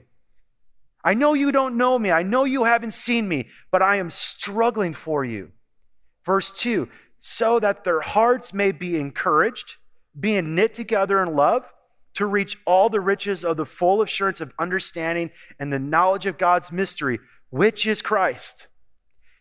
I 1.05 1.13
know 1.13 1.35
you 1.35 1.53
don't 1.53 1.77
know 1.77 1.99
me. 1.99 2.11
I 2.11 2.23
know 2.23 2.45
you 2.45 2.65
haven't 2.65 2.95
seen 2.95 3.29
me, 3.29 3.49
but 3.71 3.83
I 3.83 3.97
am 3.97 4.11
struggling 4.11 4.95
for 4.95 5.25
you. 5.25 5.51
Verse 6.25 6.53
2 6.53 6.89
so 7.19 7.59
that 7.59 7.83
their 7.83 8.01
hearts 8.01 8.53
may 8.53 8.71
be 8.71 8.97
encouraged 8.97 9.77
being 10.19 10.55
knit 10.55 10.75
together 10.75 11.23
in 11.23 11.37
love 11.37 11.65
to 12.15 12.27
reach 12.27 12.57
all 12.67 12.89
the 12.89 13.01
riches 13.01 13.45
of 13.45 13.57
the 13.57 13.67
full 13.67 14.03
assurance 14.03 14.41
of 14.41 14.53
understanding 14.59 15.31
and 15.59 15.73
the 15.73 15.79
knowledge 15.79 16.27
of 16.27 16.39
God's 16.39 16.73
mystery, 16.73 17.21
which 17.51 17.87
is 17.87 18.01
Christ, 18.01 18.69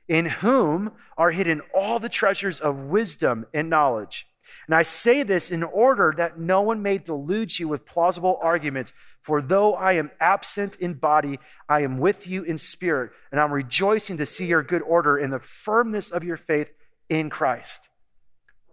in 0.07 0.25
whom 0.25 0.91
are 1.17 1.31
hidden 1.31 1.61
all 1.73 1.99
the 1.99 2.09
treasures 2.09 2.59
of 2.59 2.75
wisdom 2.75 3.45
and 3.53 3.69
knowledge. 3.69 4.27
And 4.67 4.75
I 4.75 4.83
say 4.83 5.23
this 5.23 5.51
in 5.51 5.63
order 5.63 6.13
that 6.17 6.39
no 6.39 6.61
one 6.61 6.81
may 6.81 6.97
delude 6.97 7.57
you 7.57 7.67
with 7.67 7.85
plausible 7.85 8.39
arguments. 8.41 8.93
For 9.21 9.41
though 9.41 9.73
I 9.73 9.93
am 9.93 10.11
absent 10.19 10.75
in 10.77 10.95
body, 10.95 11.39
I 11.67 11.81
am 11.81 11.97
with 11.97 12.27
you 12.27 12.43
in 12.43 12.57
spirit, 12.57 13.11
and 13.31 13.39
I'm 13.39 13.51
rejoicing 13.51 14.17
to 14.17 14.25
see 14.25 14.45
your 14.45 14.63
good 14.63 14.81
order 14.81 15.17
in 15.17 15.31
the 15.31 15.39
firmness 15.39 16.11
of 16.11 16.23
your 16.23 16.37
faith 16.37 16.69
in 17.09 17.29
Christ. 17.29 17.89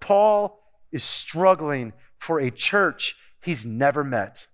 Paul 0.00 0.61
is 0.92 1.02
struggling 1.02 1.92
for 2.18 2.38
a 2.40 2.50
church 2.50 3.16
he's 3.42 3.66
never 3.66 4.04
met. 4.04 4.46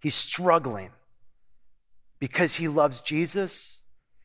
He's 0.00 0.14
struggling 0.14 0.90
because 2.18 2.56
he 2.56 2.68
loves 2.68 3.00
Jesus. 3.00 3.78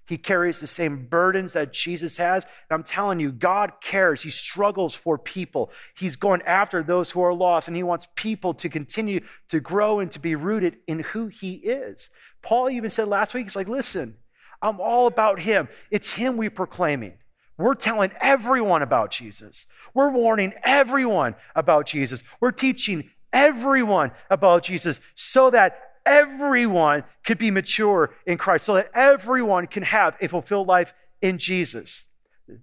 He 0.08 0.18
carries 0.18 0.60
the 0.60 0.68
same 0.68 1.08
burdens 1.08 1.54
that 1.54 1.72
Jesus 1.72 2.18
has. 2.18 2.44
And 2.44 2.76
I'm 2.76 2.84
telling 2.84 3.20
you, 3.20 3.32
God 3.32 3.74
cares. 3.82 4.22
He 4.22 4.30
struggles 4.30 4.94
for 4.94 5.18
people. 5.18 5.72
He's 5.96 6.18
going 6.18 6.42
after 6.42 6.84
those 6.84 7.10
who 7.10 7.22
are 7.22 7.34
lost, 7.34 7.70
and 7.70 7.78
he 7.78 7.84
wants 7.84 8.08
people 8.16 8.54
to 8.56 8.68
continue 8.68 9.22
to 9.50 9.62
grow 9.62 10.00
and 10.00 10.12
to 10.12 10.20
be 10.20 10.36
rooted 10.36 10.78
in 10.88 11.00
who 11.00 11.28
he 11.28 11.54
is. 11.54 12.10
Paul 12.42 12.70
even 12.70 12.90
said 12.90 13.08
last 13.08 13.34
week, 13.34 13.46
he's 13.46 13.56
like, 13.56 13.70
listen, 13.70 14.16
I'm 14.62 14.82
all 14.82 15.08
about 15.08 15.40
him. 15.40 15.70
It's 15.90 16.12
him 16.12 16.36
we're 16.36 16.52
proclaiming. 16.52 17.14
We're 17.62 17.76
telling 17.76 18.12
everyone 18.20 18.82
about 18.82 19.12
Jesus. 19.12 19.66
We're 19.94 20.12
warning 20.12 20.54
everyone 20.64 21.36
about 21.56 21.86
Jesus. 21.86 22.24
We're 22.40 22.52
teaching 22.52 23.10
everyone 23.32 24.12
about 24.30 24.64
Jesus 24.64 25.00
so 25.16 25.50
that 25.52 25.80
everyone 26.06 27.04
could 27.24 27.38
be 27.38 27.52
mature 27.52 28.14
in 28.26 28.38
Christ, 28.38 28.66
so 28.66 28.74
that 28.76 28.92
everyone 28.94 29.68
can 29.68 29.84
have 29.84 30.16
a 30.20 30.28
fulfilled 30.28 30.68
life 30.68 30.94
in 31.22 31.38
Jesus. 31.38 32.06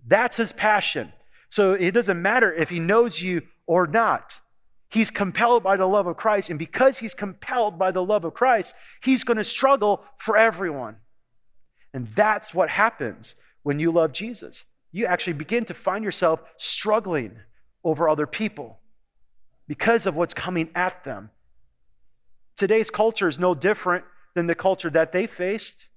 That's 0.07 0.37
his 0.37 0.53
passion. 0.53 1.13
So 1.49 1.73
it 1.73 1.93
doesn't 1.93 2.21
matter 2.21 2.53
if 2.53 2.69
he 2.69 2.81
knows 2.81 3.23
you 3.23 3.43
or 3.67 3.87
not. 3.87 4.41
He's 4.91 5.11
compelled 5.11 5.63
by 5.63 5.77
the 5.77 5.87
love 5.87 6.07
of 6.07 6.17
Christ. 6.17 6.51
And 6.51 6.59
because 6.59 6.99
he's 6.99 7.15
compelled 7.15 7.79
by 7.79 7.91
the 7.91 8.03
love 8.03 8.25
of 8.25 8.35
Christ, 8.35 8.75
he's 9.03 9.25
going 9.25 9.37
to 9.37 9.45
struggle 9.45 10.03
for 10.19 10.37
everyone. 10.37 10.97
And 11.93 12.09
that's 12.15 12.55
what 12.55 12.71
happens 12.71 13.35
when 13.63 13.79
you 13.79 13.93
love 13.93 14.13
Jesus. 14.13 14.65
You 14.93 15.07
actually 15.07 15.35
begin 15.35 15.65
to 15.67 15.75
find 15.75 16.05
yourself 16.05 16.41
struggling 16.57 17.37
over 17.85 18.09
other 18.09 18.27
people 18.27 18.79
because 19.67 20.07
of 20.07 20.15
what's 20.15 20.35
coming 20.35 20.71
at 20.75 21.05
them. 21.05 21.31
Today's 22.57 22.91
culture 22.91 23.29
is 23.29 23.39
no 23.39 23.55
different 23.55 24.05
than 24.35 24.47
the 24.47 24.55
culture 24.55 24.91
that 24.91 25.13
they 25.13 25.27
faced. 25.27 25.89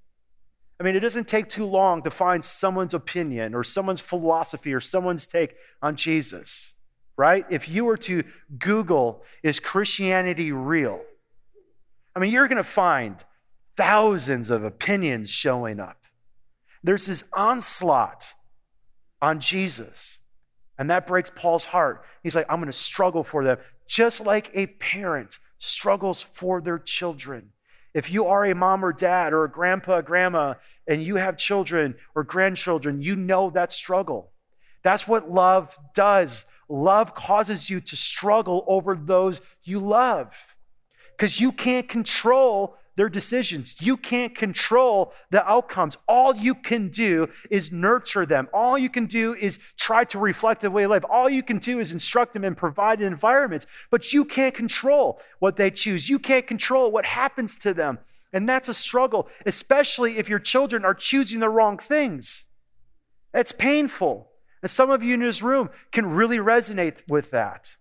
I 0.79 0.83
mean, 0.83 0.95
it 0.95 0.99
doesn't 0.99 1.27
take 1.27 1.47
too 1.47 1.65
long 1.65 2.01
to 2.03 2.11
find 2.11 2.43
someone's 2.43 2.93
opinion 2.93 3.53
or 3.53 3.63
someone's 3.63 4.01
philosophy 4.01 4.73
or 4.73 4.81
someone's 4.81 5.25
take 5.25 5.55
on 5.81 5.95
Jesus, 5.95 6.73
right? 7.17 7.45
If 7.49 7.69
you 7.69 7.85
were 7.85 7.97
to 7.97 8.23
Google, 8.57 9.23
is 9.43 9.59
Christianity 9.59 10.51
real? 10.51 11.01
I 12.15 12.19
mean, 12.19 12.31
you're 12.31 12.47
going 12.47 12.57
to 12.57 12.63
find 12.63 13.15
thousands 13.77 14.49
of 14.49 14.63
opinions 14.63 15.29
showing 15.29 15.79
up. 15.79 15.97
There's 16.83 17.05
this 17.05 17.23
onslaught 17.31 18.33
on 19.21 19.39
Jesus. 19.39 20.19
And 20.77 20.89
that 20.89 21.07
breaks 21.07 21.31
Paul's 21.35 21.65
heart. 21.65 22.03
He's 22.23 22.35
like, 22.35 22.47
I'm 22.49 22.59
going 22.59 22.71
to 22.71 22.77
struggle 22.77 23.23
for 23.23 23.43
them, 23.43 23.57
just 23.87 24.21
like 24.21 24.49
a 24.53 24.67
parent 24.67 25.37
struggles 25.59 26.25
for 26.33 26.61
their 26.61 26.79
children. 26.79 27.51
If 27.93 28.09
you 28.09 28.27
are 28.27 28.45
a 28.45 28.55
mom 28.55 28.83
or 28.83 28.93
dad 28.93 29.33
or 29.33 29.43
a 29.43 29.51
grandpa, 29.51 30.01
grandma, 30.01 30.55
and 30.87 31.03
you 31.03 31.17
have 31.17 31.37
children 31.37 31.95
or 32.15 32.23
grandchildren, 32.23 33.01
you 33.01 33.15
know 33.15 33.49
that 33.51 33.73
struggle. 33.73 34.31
That's 34.83 35.07
what 35.07 35.29
love 35.29 35.75
does. 35.93 36.45
Love 36.67 37.13
causes 37.13 37.69
you 37.69 37.81
to 37.81 37.95
struggle 37.95 38.63
over 38.67 38.95
those 38.95 39.41
you 39.63 39.79
love 39.79 40.33
because 41.17 41.39
you 41.39 41.51
can't 41.51 41.87
control 41.87 42.77
their 42.95 43.09
decisions. 43.09 43.75
You 43.79 43.97
can't 43.97 44.35
control 44.35 45.13
the 45.29 45.47
outcomes. 45.47 45.97
All 46.07 46.35
you 46.35 46.55
can 46.55 46.89
do 46.89 47.29
is 47.49 47.71
nurture 47.71 48.25
them. 48.25 48.47
All 48.53 48.77
you 48.77 48.89
can 48.89 49.05
do 49.05 49.33
is 49.33 49.59
try 49.77 50.03
to 50.05 50.19
reflect 50.19 50.61
the 50.61 50.71
way 50.71 50.83
of 50.83 50.91
life. 50.91 51.03
All 51.09 51.29
you 51.29 51.43
can 51.43 51.59
do 51.59 51.79
is 51.79 51.91
instruct 51.91 52.33
them 52.33 52.43
and 52.43 52.55
provide 52.55 53.01
environments, 53.01 53.65
but 53.89 54.13
you 54.13 54.25
can't 54.25 54.55
control 54.55 55.21
what 55.39 55.57
they 55.57 55.71
choose. 55.71 56.09
You 56.09 56.19
can't 56.19 56.47
control 56.47 56.91
what 56.91 57.05
happens 57.05 57.55
to 57.57 57.73
them. 57.73 57.99
And 58.33 58.47
that's 58.47 58.69
a 58.69 58.73
struggle, 58.73 59.27
especially 59.45 60.17
if 60.17 60.29
your 60.29 60.39
children 60.39 60.85
are 60.85 60.93
choosing 60.93 61.39
the 61.39 61.49
wrong 61.49 61.77
things. 61.77 62.45
It's 63.33 63.51
painful. 63.51 64.29
And 64.61 64.69
some 64.69 64.91
of 64.91 65.03
you 65.03 65.15
in 65.15 65.21
this 65.21 65.41
room 65.41 65.69
can 65.91 66.05
really 66.05 66.37
resonate 66.37 66.99
with 67.07 67.31
that. 67.31 67.71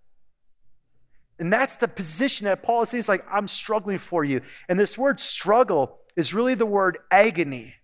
And 1.41 1.53
that's 1.53 1.77
the 1.77 1.89
position 1.89 2.45
that 2.45 2.63
Paul 2.63 2.83
is 2.83 2.91
saying. 2.91 2.99
He's 2.99 3.09
like, 3.09 3.25
I'm 3.31 3.49
struggling 3.49 3.99
for 3.99 4.23
you. 4.23 4.43
And 4.69 4.79
this 4.79 4.97
word 4.97 5.19
struggle 5.19 5.99
is 6.15 6.35
really 6.35 6.55
the 6.55 6.67
word 6.67 6.99
agony. 7.11 7.75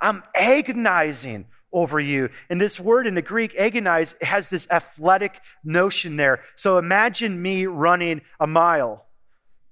I'm 0.00 0.24
agonizing 0.34 1.46
over 1.72 2.00
you. 2.00 2.30
And 2.50 2.60
this 2.60 2.80
word 2.80 3.06
in 3.06 3.14
the 3.14 3.22
Greek, 3.22 3.54
agonize, 3.56 4.14
has 4.20 4.50
this 4.50 4.66
athletic 4.70 5.40
notion 5.62 6.16
there. 6.16 6.40
So 6.56 6.78
imagine 6.78 7.40
me 7.40 7.66
running 7.66 8.22
a 8.40 8.46
mile. 8.46 9.06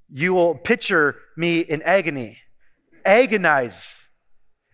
You 0.09 0.35
will 0.35 0.55
picture 0.55 1.17
me 1.37 1.61
in 1.61 1.83
agony. 1.83 2.39
Agonize. 3.05 4.06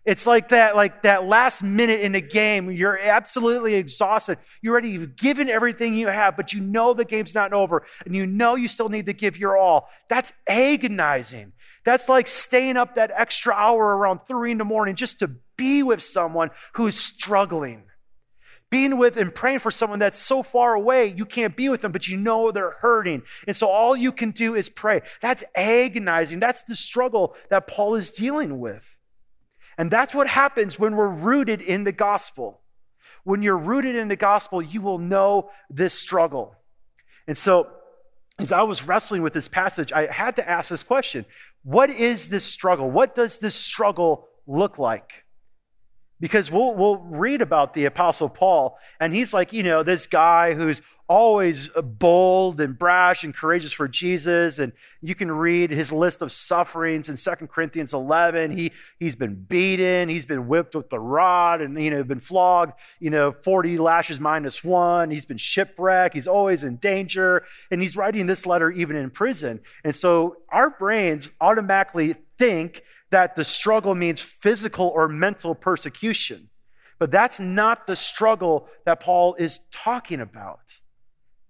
It's 0.05 0.27
like 0.27 0.49
that, 0.49 0.75
like 0.75 1.03
that 1.03 1.27
last 1.27 1.63
minute 1.63 2.01
in 2.01 2.13
the 2.13 2.21
game, 2.21 2.73
you're 2.73 2.99
absolutely 2.99 3.75
exhausted. 3.75 4.39
You're 4.61 4.73
already 4.73 4.91
you've 4.91 5.15
given 5.15 5.49
everything 5.49 5.95
you 5.95 6.09
have, 6.09 6.37
but 6.37 6.53
you 6.53 6.61
know 6.61 6.93
the 6.93 7.05
game's 7.05 7.37
not 7.37 7.53
over, 7.53 7.87
and 8.05 8.17
you 8.17 8.27
know 8.27 8.57
you 8.57 8.67
still 8.67 8.89
need 8.89 9.07
to 9.07 9.13
give 9.13 9.37
your 9.37 9.57
all. 9.57 9.89
That's 10.09 10.33
agonizing. 10.49 11.53
That's 11.85 12.09
like 12.09 12.27
staying 12.27 12.77
up 12.77 12.97
that 12.97 13.13
extra 13.17 13.55
hour 13.55 13.97
around 13.97 14.21
three 14.27 14.51
in 14.51 14.59
the 14.59 14.65
morning 14.65 14.97
just 14.97 15.21
to 15.21 15.31
be 15.57 15.85
with 15.85 16.03
someone 16.03 16.51
who 16.75 16.89
is 16.89 16.99
struggling. 16.99 17.85
Being 18.71 18.97
with 18.97 19.17
and 19.19 19.33
praying 19.35 19.59
for 19.59 19.71
someone 19.71 19.99
that's 19.99 20.19
so 20.19 20.43
far 20.43 20.75
away, 20.75 21.15
you 21.17 21.27
can't 21.27 21.55
be 21.55 21.69
with 21.69 21.83
them, 21.83 21.93
but 21.93 22.09
you 22.09 22.17
know 22.17 22.51
they're 22.51 22.77
hurting. 22.81 23.23
And 23.47 23.57
so 23.57 23.69
all 23.69 23.95
you 23.95 24.11
can 24.11 24.31
do 24.31 24.55
is 24.55 24.69
pray. 24.69 25.03
That's 25.21 25.45
agonizing. 25.55 26.41
That's 26.41 26.63
the 26.65 26.75
struggle 26.75 27.37
that 27.51 27.69
Paul 27.69 27.97
is 27.97 28.11
dealing 28.11 28.59
with. 28.59 28.83
And 29.79 29.91
that's 29.91 30.15
what 30.15 30.29
happens 30.29 30.79
when 30.79 30.97
we're 30.97 31.09
rooted 31.09 31.61
in 31.61 31.85
the 31.85 31.93
gospel. 31.93 32.61
When 33.25 33.43
you're 33.43 33.57
rooted 33.57 33.97
in 33.97 34.09
the 34.09 34.17
gospel, 34.17 34.61
you 34.61 34.83
will 34.83 34.99
know 34.99 35.51
this 35.71 35.95
struggle. 35.95 36.57
And 37.27 37.39
so, 37.39 37.69
as 38.39 38.51
I 38.51 38.63
was 38.63 38.83
wrestling 38.83 39.23
with 39.23 39.33
this 39.33 39.49
passage, 39.49 39.93
I 39.93 40.07
had 40.07 40.37
to 40.37 40.49
ask 40.49 40.71
this 40.71 40.83
question 40.83 41.25
What 41.63 41.91
is 41.91 42.29
this 42.29 42.45
struggle? 42.45 42.91
What 42.91 43.15
does 43.15 43.39
this 43.39 43.55
struggle 43.55 44.29
look 44.47 44.79
like? 44.79 45.25
Because 46.19 46.51
we'll, 46.51 46.75
we'll 46.75 46.99
read 46.99 47.43
about 47.43 47.75
the 47.75 47.85
Apostle 47.85 48.29
Paul, 48.29 48.79
and 49.01 49.15
he's 49.15 49.35
like, 49.35 49.53
you 49.53 49.63
know, 49.63 49.83
this 49.83 50.07
guy 50.07 50.55
who's 50.55 50.81
always 51.09 51.69
bold 51.69 52.61
and 52.61 52.79
brash 52.79 53.25
and 53.25 53.35
courageous 53.35 53.73
for 53.73 53.89
Jesus. 53.89 54.59
And 54.59 54.73
you 55.01 55.15
can 55.15 55.31
read 55.31 55.71
his 55.71 55.93
list 55.93 56.23
of 56.23 56.33
sufferings 56.33 57.09
in 57.09 57.17
2 57.17 57.47
Corinthians 57.49 57.93
11. 57.93 58.57
He, 58.57 58.73
he's 58.99 59.15
been 59.15 59.35
beaten, 59.35 60.09
he's 60.09 60.27
been 60.27 60.49
whipped 60.49 60.75
with 60.75 60.91
the 60.91 60.99
rod 60.99 61.61
and, 61.61 61.81
you 61.83 61.91
know, 61.91 62.03
been 62.03 62.21
flogged, 62.21 62.75
you 63.01 63.11
know, 63.11 63.33
40 63.33 63.79
lashes 63.79 64.21
minus 64.21 64.63
one. 64.65 65.11
He's 65.11 65.27
been 65.27 65.37
shipwrecked. 65.37 66.15
He's 66.15 66.29
always 66.29 66.63
in 66.65 66.77
danger. 66.77 67.45
And 67.71 67.81
he's 67.81 67.97
writing 67.97 68.27
this 68.27 68.47
letter 68.47 68.71
even 68.71 68.97
in 68.97 69.11
prison. 69.11 69.61
And 69.85 69.95
so 69.95 70.37
our 70.51 70.71
brains 70.71 71.31
automatically 71.41 72.15
think 72.39 72.83
that 73.11 73.37
the 73.37 73.45
struggle 73.45 73.95
means 73.95 74.21
physical 74.21 74.89
or 74.89 75.09
mental 75.09 75.55
persecution. 75.55 76.49
But 76.99 77.11
that's 77.11 77.41
not 77.41 77.87
the 77.87 77.97
struggle 77.97 78.69
that 78.87 79.01
Paul 79.01 79.35
is 79.35 79.61
talking 79.73 80.21
about 80.21 80.61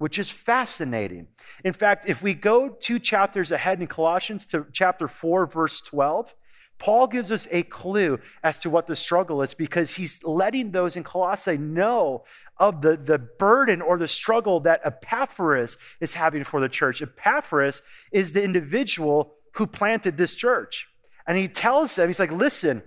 which 0.03 0.19
is 0.19 0.29
fascinating. 0.29 1.29
In 1.63 1.73
fact, 1.73 2.09
if 2.09 2.23
we 2.23 2.35
go 2.35 2.69
two 2.69 2.99
chapters 2.99 3.53
ahead 3.53 3.81
in 3.81 3.87
Colossians 3.87 4.45
to 4.47 4.67
chapter 4.73 5.07
4, 5.07 5.47
verse 5.47 5.81
12, 5.81 6.35
Paul 6.81 7.07
gives 7.07 7.31
us 7.31 7.47
a 7.53 7.63
clue 7.63 8.19
as 8.43 8.59
to 8.59 8.71
what 8.71 8.89
the 8.89 8.97
struggle 8.97 9.43
is 9.43 9.55
because 9.55 9.95
he's 9.95 10.19
letting 10.25 10.73
those 10.73 10.97
in 10.97 11.05
Colossae 11.05 11.57
know 11.57 12.25
of 12.59 12.83
the, 12.83 12.97
the 12.97 13.19
burden 13.19 13.81
or 13.81 13.97
the 13.97 14.09
struggle 14.09 14.59
that 14.61 14.81
Epaphras 14.85 15.77
is 16.01 16.15
having 16.15 16.43
for 16.43 16.61
the 16.61 16.69
church. 16.69 17.01
Epaphras 17.01 17.83
is 18.11 18.33
the 18.33 18.43
individual 18.43 19.35
who 19.53 19.69
planted 19.69 20.17
this 20.17 20.35
church. 20.35 20.89
And 21.29 21.39
he 21.39 21.47
tells 21.47 21.95
them, 21.95 22.09
he's 22.09 22.19
like, 22.19 22.33
listen, 22.33 22.83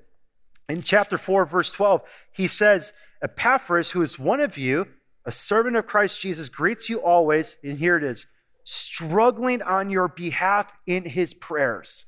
in 0.68 0.84
chapter 0.84 1.18
4, 1.18 1.46
verse 1.46 1.72
12, 1.72 2.02
he 2.34 2.48
says, 2.48 2.92
Epaphras, 3.24 3.92
who 3.92 4.02
is 4.02 4.20
one 4.20 4.42
of 4.42 4.58
you, 4.58 4.88
a 5.26 5.32
servant 5.32 5.76
of 5.76 5.88
Christ 5.88 6.20
Jesus, 6.20 6.50
greets 6.50 6.90
you 6.90 7.02
always, 7.02 7.58
and 7.64 7.78
here 7.78 7.98
it 7.98 8.04
is, 8.04 8.28
struggling 8.64 9.62
on 9.62 9.90
your 9.90 10.08
behalf 10.08 10.72
in 10.86 11.04
his 11.04 11.34
prayers, 11.34 12.06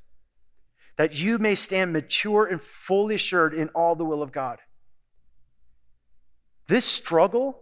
that 0.96 1.14
you 1.14 1.38
may 1.38 1.54
stand 1.54 1.92
mature 1.92 2.46
and 2.46 2.62
fully 2.62 3.16
assured 3.16 3.54
in 3.54 3.68
all 3.70 3.94
the 3.94 4.04
will 4.04 4.22
of 4.22 4.32
God. 4.32 4.58
This 6.68 6.84
struggle 6.84 7.58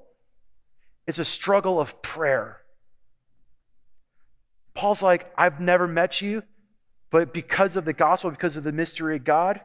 is 1.06 1.18
a 1.18 1.24
struggle 1.24 1.80
of 1.80 2.02
prayer. 2.02 2.58
Paul's 4.74 5.02
like, 5.02 5.30
I've 5.38 5.60
never 5.60 5.86
met 5.86 6.20
you, 6.20 6.42
but 7.10 7.32
because 7.32 7.76
of 7.76 7.84
the 7.84 7.92
gospel, 7.92 8.30
because 8.30 8.56
of 8.56 8.64
the 8.64 8.72
mystery 8.72 9.16
of 9.16 9.24
God, 9.24 9.60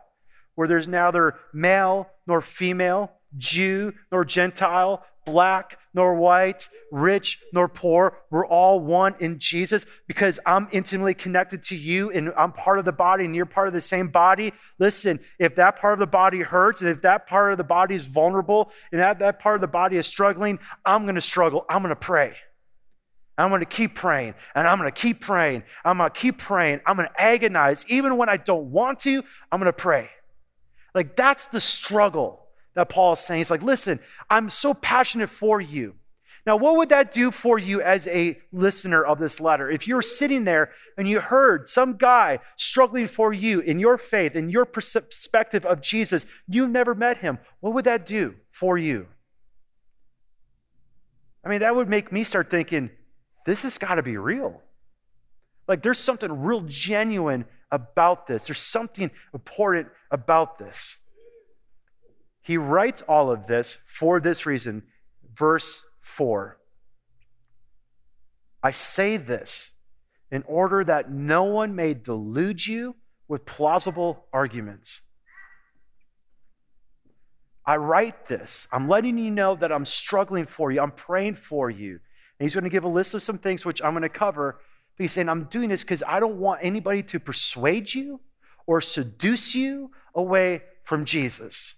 where 0.55 0.67
there's 0.67 0.87
neither 0.87 1.35
male 1.53 2.07
nor 2.27 2.41
female, 2.41 3.11
Jew 3.37 3.93
nor 4.11 4.23
Gentile, 4.23 5.03
black 5.25 5.77
nor 5.93 6.15
white, 6.15 6.69
rich 6.91 7.39
nor 7.53 7.67
poor. 7.67 8.17
We're 8.29 8.45
all 8.45 8.79
one 8.79 9.15
in 9.19 9.39
Jesus 9.39 9.85
because 10.07 10.39
I'm 10.45 10.67
intimately 10.71 11.13
connected 11.13 11.63
to 11.63 11.75
you 11.75 12.11
and 12.11 12.31
I'm 12.37 12.53
part 12.53 12.79
of 12.79 12.85
the 12.85 12.91
body 12.91 13.25
and 13.25 13.35
you're 13.35 13.45
part 13.45 13.67
of 13.67 13.73
the 13.73 13.81
same 13.81 14.09
body. 14.09 14.53
Listen, 14.79 15.19
if 15.39 15.55
that 15.55 15.79
part 15.79 15.93
of 15.93 15.99
the 15.99 16.07
body 16.07 16.39
hurts 16.39 16.81
and 16.81 16.89
if 16.89 17.01
that 17.01 17.27
part 17.27 17.51
of 17.51 17.57
the 17.57 17.63
body 17.63 17.95
is 17.95 18.03
vulnerable 18.03 18.71
and 18.91 19.01
that, 19.01 19.19
that 19.19 19.39
part 19.39 19.55
of 19.55 19.61
the 19.61 19.67
body 19.67 19.97
is 19.97 20.07
struggling, 20.07 20.59
I'm 20.85 21.03
going 21.03 21.15
to 21.15 21.21
struggle. 21.21 21.65
I'm 21.69 21.81
going 21.81 21.89
to 21.89 21.95
pray. 21.95 22.33
I'm 23.37 23.49
going 23.49 23.61
to 23.61 23.65
keep 23.65 23.95
praying 23.95 24.35
and 24.55 24.67
I'm 24.67 24.77
going 24.77 24.91
to 24.91 24.99
keep 24.99 25.21
praying. 25.21 25.63
I'm 25.83 25.97
going 25.97 26.09
to 26.09 26.19
keep 26.19 26.37
praying. 26.37 26.81
I'm 26.85 26.95
going 26.95 27.07
to 27.07 27.21
agonize. 27.21 27.85
Even 27.87 28.17
when 28.17 28.29
I 28.29 28.37
don't 28.37 28.71
want 28.71 28.99
to, 29.01 29.23
I'm 29.51 29.59
going 29.59 29.65
to 29.65 29.73
pray. 29.73 30.09
Like 30.93 31.15
that's 31.15 31.47
the 31.47 31.61
struggle 31.61 32.40
that 32.75 32.89
Paul 32.89 33.13
is 33.13 33.19
saying. 33.19 33.39
He's 33.39 33.51
like, 33.51 33.63
listen, 33.63 33.99
I'm 34.29 34.49
so 34.49 34.73
passionate 34.73 35.29
for 35.29 35.59
you. 35.59 35.95
Now, 36.45 36.55
what 36.55 36.75
would 36.77 36.89
that 36.89 37.11
do 37.11 37.29
for 37.29 37.59
you 37.59 37.81
as 37.81 38.07
a 38.07 38.39
listener 38.51 39.03
of 39.03 39.19
this 39.19 39.39
letter? 39.39 39.69
If 39.69 39.87
you're 39.87 40.01
sitting 40.01 40.43
there 40.43 40.71
and 40.97 41.07
you 41.07 41.19
heard 41.19 41.69
some 41.69 41.97
guy 41.97 42.39
struggling 42.57 43.07
for 43.07 43.31
you 43.31 43.59
in 43.59 43.79
your 43.79 43.97
faith, 43.99 44.35
in 44.35 44.49
your 44.49 44.65
perspective 44.65 45.65
of 45.65 45.81
Jesus, 45.81 46.25
you've 46.47 46.71
never 46.71 46.95
met 46.95 47.17
him, 47.17 47.37
what 47.59 47.73
would 47.75 47.85
that 47.85 48.07
do 48.07 48.35
for 48.51 48.77
you? 48.77 49.05
I 51.45 51.49
mean, 51.49 51.59
that 51.59 51.75
would 51.75 51.89
make 51.89 52.11
me 52.11 52.23
start 52.23 52.49
thinking, 52.49 52.89
this 53.45 53.61
has 53.61 53.77
got 53.77 53.95
to 53.95 54.03
be 54.03 54.17
real. 54.17 54.61
Like, 55.67 55.83
there's 55.83 55.99
something 55.99 56.41
real 56.41 56.61
genuine 56.61 57.45
about 57.71 58.27
this, 58.27 58.47
there's 58.47 58.59
something 58.59 59.11
important 59.33 59.87
about 60.09 60.57
this. 60.57 60.97
He 62.51 62.57
writes 62.57 63.01
all 63.07 63.31
of 63.31 63.47
this 63.47 63.77
for 63.85 64.19
this 64.19 64.45
reason. 64.45 64.83
Verse 65.37 65.85
4 66.01 66.57
I 68.61 68.71
say 68.71 69.15
this 69.15 69.71
in 70.31 70.43
order 70.45 70.83
that 70.83 71.09
no 71.09 71.45
one 71.45 71.77
may 71.77 71.93
delude 71.93 72.67
you 72.67 72.97
with 73.29 73.45
plausible 73.45 74.25
arguments. 74.33 74.99
I 77.65 77.77
write 77.77 78.27
this. 78.27 78.67
I'm 78.69 78.89
letting 78.89 79.17
you 79.17 79.31
know 79.31 79.55
that 79.55 79.71
I'm 79.71 79.85
struggling 79.85 80.45
for 80.45 80.73
you. 80.73 80.81
I'm 80.81 80.91
praying 80.91 81.35
for 81.35 81.69
you. 81.69 81.91
And 81.91 82.45
he's 82.45 82.53
going 82.53 82.65
to 82.65 82.69
give 82.69 82.83
a 82.83 82.89
list 82.89 83.13
of 83.13 83.23
some 83.23 83.37
things 83.37 83.63
which 83.63 83.81
I'm 83.81 83.93
going 83.93 84.01
to 84.01 84.09
cover. 84.09 84.59
But 84.97 85.03
he's 85.05 85.13
saying, 85.13 85.29
I'm 85.29 85.45
doing 85.45 85.69
this 85.69 85.83
because 85.83 86.03
I 86.05 86.19
don't 86.19 86.35
want 86.35 86.59
anybody 86.61 87.01
to 87.03 87.19
persuade 87.21 87.93
you 87.93 88.19
or 88.67 88.81
seduce 88.81 89.55
you 89.55 89.91
away 90.13 90.63
from 90.83 91.05
Jesus. 91.05 91.75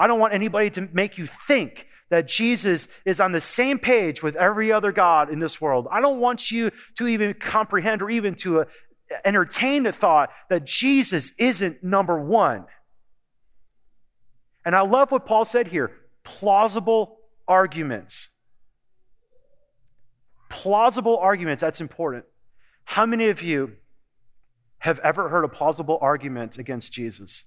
I 0.00 0.06
don't 0.06 0.18
want 0.18 0.32
anybody 0.32 0.70
to 0.70 0.88
make 0.92 1.18
you 1.18 1.26
think 1.26 1.86
that 2.08 2.26
Jesus 2.26 2.88
is 3.04 3.20
on 3.20 3.32
the 3.32 3.40
same 3.40 3.78
page 3.78 4.22
with 4.22 4.34
every 4.34 4.72
other 4.72 4.92
God 4.92 5.30
in 5.30 5.40
this 5.40 5.60
world. 5.60 5.86
I 5.92 6.00
don't 6.00 6.20
want 6.20 6.50
you 6.50 6.70
to 6.96 7.06
even 7.06 7.34
comprehend 7.34 8.00
or 8.00 8.08
even 8.08 8.34
to 8.36 8.62
uh, 8.62 8.64
entertain 9.26 9.82
the 9.82 9.92
thought 9.92 10.30
that 10.48 10.64
Jesus 10.64 11.32
isn't 11.36 11.84
number 11.84 12.18
one. 12.18 12.64
And 14.64 14.74
I 14.74 14.80
love 14.80 15.10
what 15.10 15.26
Paul 15.26 15.44
said 15.44 15.68
here 15.68 15.92
plausible 16.24 17.18
arguments. 17.46 18.30
Plausible 20.48 21.18
arguments, 21.18 21.60
that's 21.60 21.80
important. 21.80 22.24
How 22.84 23.04
many 23.04 23.28
of 23.28 23.42
you 23.42 23.72
have 24.78 24.98
ever 25.00 25.28
heard 25.28 25.44
a 25.44 25.48
plausible 25.48 25.98
argument 26.00 26.56
against 26.56 26.90
Jesus? 26.90 27.44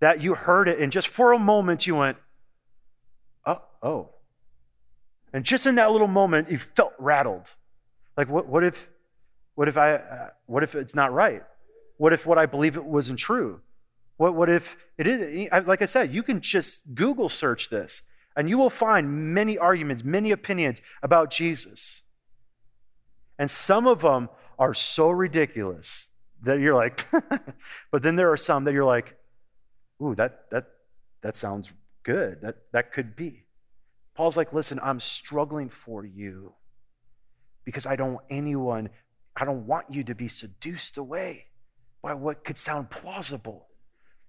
That 0.00 0.22
you 0.22 0.34
heard 0.34 0.68
it, 0.68 0.78
and 0.78 0.92
just 0.92 1.08
for 1.08 1.32
a 1.32 1.38
moment 1.38 1.86
you 1.86 1.96
went, 1.96 2.18
oh, 3.46 3.62
oh. 3.82 4.10
And 5.32 5.44
just 5.44 5.66
in 5.66 5.74
that 5.74 5.90
little 5.90 6.08
moment, 6.08 6.50
you 6.50 6.58
felt 6.58 6.92
rattled. 6.98 7.50
Like, 8.16 8.28
what, 8.28 8.46
what 8.46 8.64
if, 8.64 8.88
what 9.54 9.68
if 9.68 9.76
I, 9.76 9.94
uh, 9.94 10.28
what 10.46 10.62
if 10.62 10.74
it's 10.74 10.94
not 10.94 11.12
right? 11.12 11.42
What 11.96 12.12
if 12.12 12.24
what 12.24 12.38
I 12.38 12.46
believe 12.46 12.76
it 12.76 12.84
wasn't 12.84 13.18
true? 13.18 13.60
What, 14.16 14.34
what 14.34 14.48
if 14.48 14.76
it 14.96 15.06
is? 15.06 15.48
Like 15.66 15.82
I 15.82 15.86
said, 15.86 16.14
you 16.14 16.22
can 16.22 16.40
just 16.40 16.80
Google 16.94 17.28
search 17.28 17.70
this, 17.70 18.02
and 18.36 18.48
you 18.48 18.56
will 18.56 18.70
find 18.70 19.34
many 19.34 19.58
arguments, 19.58 20.04
many 20.04 20.30
opinions 20.30 20.80
about 21.02 21.30
Jesus. 21.30 22.02
And 23.38 23.50
some 23.50 23.86
of 23.86 24.00
them 24.00 24.28
are 24.58 24.74
so 24.74 25.10
ridiculous 25.10 26.08
that 26.42 26.58
you're 26.60 26.74
like, 26.74 27.06
but 27.92 28.02
then 28.02 28.16
there 28.16 28.32
are 28.32 28.36
some 28.36 28.64
that 28.64 28.72
you're 28.72 28.84
like, 28.84 29.16
ooh, 30.02 30.14
that, 30.14 30.44
that, 30.50 30.66
that 31.22 31.36
sounds 31.36 31.70
good. 32.02 32.38
That, 32.42 32.56
that 32.72 32.92
could 32.92 33.16
be. 33.16 33.44
Paul's 34.14 34.36
like, 34.36 34.52
listen, 34.52 34.80
I'm 34.82 35.00
struggling 35.00 35.68
for 35.68 36.04
you 36.04 36.52
because 37.64 37.86
I 37.86 37.96
don't 37.96 38.14
want 38.14 38.26
anyone, 38.30 38.88
I 39.36 39.44
don't 39.44 39.66
want 39.66 39.86
you 39.90 40.02
to 40.04 40.14
be 40.14 40.28
seduced 40.28 40.96
away 40.96 41.44
by 42.02 42.14
what 42.14 42.44
could 42.44 42.58
sound 42.58 42.90
plausible. 42.90 43.66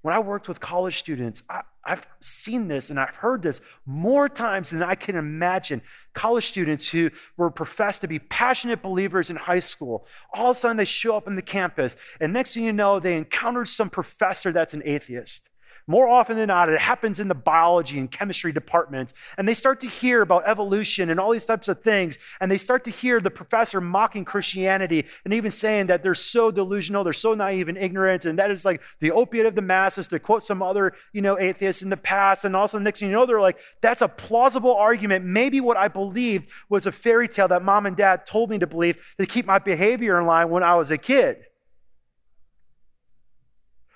When 0.02 0.14
I 0.14 0.20
worked 0.20 0.48
with 0.48 0.60
college 0.60 1.00
students, 1.00 1.44
I, 1.50 1.62
have 1.86 2.06
seen 2.22 2.68
this 2.68 2.90
and 2.90 3.00
I've 3.00 3.16
heard 3.16 3.42
this 3.42 3.62
more 3.86 4.30
times 4.30 4.70
than 4.70 4.84
I 4.84 4.94
can 4.94 5.16
imagine. 5.16 5.82
College 6.14 6.48
students 6.48 6.88
who 6.88 7.10
were 7.36 7.50
professed 7.50 8.02
to 8.02 8.08
be 8.08 8.20
passionate 8.20 8.82
believers 8.82 9.30
in 9.30 9.36
high 9.36 9.60
school, 9.60 10.06
all 10.34 10.52
of 10.52 10.58
a 10.58 10.60
sudden 10.60 10.78
they 10.78 10.86
show 10.86 11.18
up 11.18 11.28
on 11.28 11.36
the 11.36 11.42
campus, 11.42 11.96
and 12.22 12.32
next 12.32 12.54
thing 12.54 12.64
you 12.64 12.74
know, 12.74 13.00
they 13.00 13.18
encountered 13.18 13.68
some 13.68 13.90
professor 13.90 14.52
that's 14.52 14.74
an 14.74 14.84
atheist. 14.86 15.50
More 15.90 16.08
often 16.08 16.38
than 16.38 16.50
not, 16.50 16.70
it 16.70 16.80
happens 16.80 17.20
in 17.20 17.30
the 17.30 17.34
biology 17.34 17.98
and 17.98 18.12
chemistry 18.12 18.52
departments. 18.52 19.16
And 19.40 19.50
they 19.50 19.56
start 19.56 19.80
to 19.80 19.88
hear 19.88 20.22
about 20.22 20.44
evolution 20.46 21.10
and 21.10 21.20
all 21.20 21.32
these 21.32 21.48
types 21.48 21.68
of 21.68 21.82
things. 21.82 22.20
And 22.40 22.52
they 22.52 22.60
start 22.60 22.84
to 22.84 22.92
hear 22.92 23.20
the 23.20 23.32
professor 23.32 23.82
mocking 23.82 24.24
Christianity 24.24 25.08
and 25.26 25.34
even 25.34 25.50
saying 25.50 25.88
that 25.88 26.04
they're 26.04 26.14
so 26.14 26.52
delusional, 26.52 27.04
they're 27.04 27.12
so 27.12 27.34
naive 27.34 27.70
and 27.70 27.78
ignorant. 27.78 28.26
And 28.26 28.38
that 28.38 28.52
is 28.52 28.66
like 28.66 28.82
the 29.00 29.10
opiate 29.10 29.48
of 29.48 29.56
the 29.56 29.64
masses, 29.64 30.06
to 30.10 30.20
quote 30.20 30.44
some 30.44 30.62
other, 30.62 30.94
you 31.12 31.24
know, 31.24 31.40
atheists 31.40 31.82
in 31.82 31.90
the 31.90 31.98
past. 31.98 32.46
And 32.46 32.56
also, 32.56 32.78
next 32.78 33.00
thing 33.00 33.10
you 33.10 33.16
know, 33.16 33.26
they're 33.26 33.42
like, 33.42 33.58
that's 33.82 34.04
a 34.04 34.08
plausible 34.08 34.76
argument. 34.76 35.26
Maybe 35.26 35.60
what 35.60 35.76
I 35.76 35.88
believed 35.88 36.50
was 36.70 36.86
a 36.86 36.92
fairy 36.92 37.28
tale 37.28 37.48
that 37.48 37.64
mom 37.64 37.88
and 37.88 37.98
dad 37.98 38.28
told 38.28 38.52
me 38.52 38.60
to 38.60 38.68
believe 38.68 39.00
to 39.18 39.26
keep 39.26 39.48
my 39.48 39.58
behavior 39.58 40.20
in 40.20 40.28
line 40.28 40.52
when 40.52 40.62
I 40.62 40.76
was 40.76 40.92
a 40.92 41.00
kid. 41.00 41.38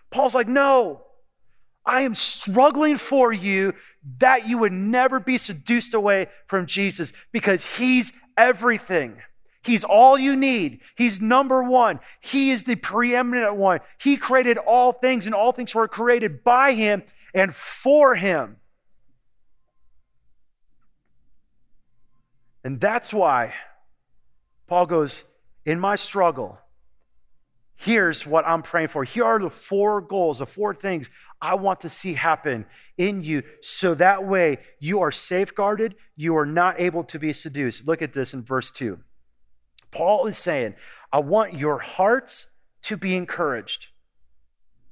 Paul's 0.09 0.33
like, 0.33 0.47
no, 0.47 1.03
I 1.85 2.01
am 2.01 2.15
struggling 2.15 2.97
for 2.97 3.33
you 3.33 3.73
that 4.19 4.47
you 4.47 4.57
would 4.57 4.71
never 4.71 5.19
be 5.19 5.37
seduced 5.37 5.93
away 5.93 6.27
from 6.47 6.65
Jesus 6.65 7.13
because 7.31 7.65
he's 7.65 8.11
everything. 8.37 9.17
He's 9.63 9.83
all 9.83 10.17
you 10.17 10.35
need. 10.35 10.81
He's 10.95 11.21
number 11.21 11.63
one. 11.63 11.99
He 12.19 12.51
is 12.51 12.63
the 12.63 12.75
preeminent 12.75 13.55
one. 13.55 13.79
He 13.97 14.17
created 14.17 14.57
all 14.57 14.91
things, 14.91 15.25
and 15.25 15.33
all 15.33 15.53
things 15.53 15.73
were 15.73 15.87
created 15.87 16.43
by 16.43 16.73
him 16.73 17.03
and 17.33 17.55
for 17.55 18.15
him. 18.15 18.57
And 22.63 22.79
that's 22.79 23.13
why 23.13 23.53
Paul 24.67 24.85
goes, 24.85 25.23
In 25.65 25.79
my 25.79 25.95
struggle, 25.95 26.57
here's 27.75 28.25
what 28.25 28.45
I'm 28.45 28.63
praying 28.63 28.89
for. 28.89 29.05
Here 29.05 29.25
are 29.25 29.39
the 29.39 29.49
four 29.49 30.01
goals, 30.01 30.39
the 30.39 30.45
four 30.45 30.73
things 30.75 31.09
I 31.43 31.55
want 31.55 31.81
to 31.81 31.89
see 31.89 32.13
happen 32.13 32.65
in 32.97 33.21
you 33.21 33.43
so 33.59 33.95
that 33.95 34.25
way 34.25 34.59
you 34.79 35.01
are 35.01 35.11
safeguarded, 35.11 35.95
you 36.15 36.37
are 36.37 36.45
not 36.45 36.79
able 36.79 37.03
to 37.03 37.19
be 37.19 37.33
seduced. 37.33 37.85
Look 37.85 38.01
at 38.01 38.13
this 38.13 38.33
in 38.33 38.43
verse 38.43 38.71
2. 38.71 38.97
Paul 39.91 40.27
is 40.27 40.37
saying, 40.37 40.75
I 41.11 41.19
want 41.19 41.53
your 41.53 41.79
hearts 41.79 42.47
to 42.83 42.95
be 42.95 43.13
encouraged. 43.15 43.87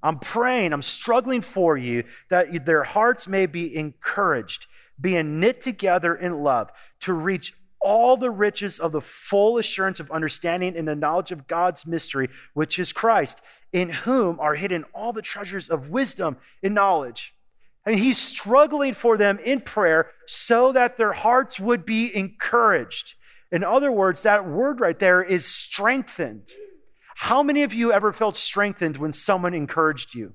I'm 0.04 0.20
praying, 0.20 0.74
I'm 0.74 0.82
struggling 0.82 1.42
for 1.42 1.78
you 1.78 2.04
that 2.30 2.66
their 2.66 2.84
hearts 2.84 3.30
may 3.30 3.46
be 3.46 3.74
encouraged, 3.74 4.68
being 5.00 5.40
knit 5.40 5.62
together 5.62 6.16
in 6.16 6.44
love 6.44 6.70
to 7.02 7.14
reach 7.14 7.54
all 7.84 8.18
the 8.18 8.30
riches 8.30 8.80
of 8.80 8.92
the 8.92 9.02
full 9.02 9.58
assurance 9.58 10.00
of 10.00 10.12
understanding 10.12 10.78
and 10.78 10.88
the 10.88 10.96
knowledge 10.96 11.32
of 11.32 11.48
God's 11.48 11.86
mystery, 11.86 12.30
which 12.54 12.80
is 12.80 12.94
Christ, 12.94 13.42
in 13.74 13.90
whom 13.90 14.40
are 14.40 14.56
hidden 14.56 14.86
all 14.94 15.14
the 15.14 15.22
treasures 15.22 15.70
of 15.70 15.90
wisdom 15.90 16.38
and 16.62 16.74
knowledge. 16.74 17.34
And 17.86 18.00
he's 18.00 18.18
struggling 18.18 18.94
for 18.94 19.18
them 19.18 19.40
in 19.44 19.62
prayer 19.62 20.12
so 20.28 20.72
that 20.74 20.98
their 20.98 21.14
hearts 21.14 21.60
would 21.60 21.86
be 21.86 22.16
encouraged. 22.16 23.16
In 23.52 23.64
other 23.64 23.92
words, 23.92 24.24
that 24.24 24.48
word 24.48 24.80
right 24.80 24.98
there 24.98 25.24
is 25.24 25.46
strengthened. 25.46 26.50
How 27.16 27.44
many 27.44 27.64
of 27.64 27.74
you 27.74 27.92
ever 27.92 28.14
felt 28.14 28.38
strengthened 28.38 28.98
when 28.98 29.14
someone 29.14 29.54
encouraged 29.54 30.14
you? 30.14 30.34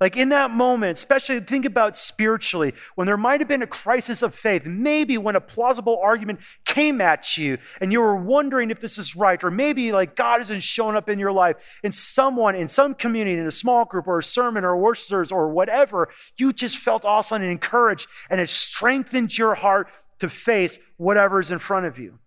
Like 0.00 0.16
in 0.16 0.28
that 0.28 0.50
moment, 0.50 0.98
especially 0.98 1.40
think 1.40 1.64
about 1.64 1.96
spiritually, 1.96 2.74
when 2.96 3.06
there 3.06 3.16
might 3.16 3.40
have 3.40 3.48
been 3.48 3.62
a 3.62 3.66
crisis 3.66 4.20
of 4.20 4.34
faith, 4.34 4.66
maybe 4.66 5.16
when 5.16 5.36
a 5.36 5.40
plausible 5.40 5.98
argument 6.02 6.40
came 6.66 7.00
at 7.00 7.38
you 7.38 7.56
and 7.80 7.90
you 7.92 8.00
were 8.00 8.16
wondering 8.16 8.70
if 8.70 8.80
this 8.80 8.98
is 8.98 9.16
right, 9.16 9.42
or 9.42 9.50
maybe 9.50 9.92
like 9.92 10.14
God 10.14 10.42
isn't 10.42 10.62
showing 10.62 10.96
up 10.96 11.08
in 11.08 11.18
your 11.18 11.32
life, 11.32 11.56
and 11.82 11.94
someone 11.94 12.54
in 12.54 12.68
some 12.68 12.94
community, 12.94 13.38
in 13.38 13.46
a 13.46 13.50
small 13.50 13.86
group 13.86 14.06
or 14.06 14.18
a 14.18 14.24
sermon 14.24 14.64
or 14.64 14.76
worshipers 14.76 15.32
or 15.32 15.48
whatever, 15.50 16.10
you 16.36 16.52
just 16.52 16.76
felt 16.76 17.06
awesome 17.06 17.40
and 17.40 17.50
encouraged, 17.50 18.06
and 18.28 18.40
it 18.40 18.50
strengthened 18.50 19.36
your 19.36 19.54
heart 19.54 19.88
to 20.18 20.28
face 20.28 20.78
whatever 20.98 21.40
is 21.40 21.50
in 21.50 21.58
front 21.58 21.86
of 21.86 21.98
you. 21.98 22.18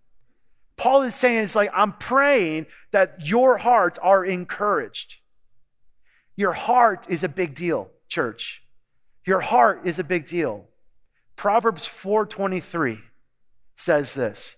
Paul 0.76 1.02
is 1.02 1.14
saying, 1.14 1.44
it's 1.44 1.54
like, 1.54 1.70
I'm 1.74 1.92
praying 1.92 2.66
that 2.90 3.16
your 3.20 3.58
hearts 3.58 3.98
are 3.98 4.24
encouraged. 4.24 5.16
Your 6.40 6.54
heart 6.54 7.04
is 7.10 7.22
a 7.22 7.28
big 7.28 7.54
deal, 7.54 7.90
church. 8.08 8.62
Your 9.26 9.40
heart 9.40 9.82
is 9.84 9.98
a 9.98 10.02
big 10.02 10.26
deal. 10.26 10.64
Proverbs 11.36 11.86
4:23 11.86 12.98
says 13.76 14.14
this, 14.14 14.56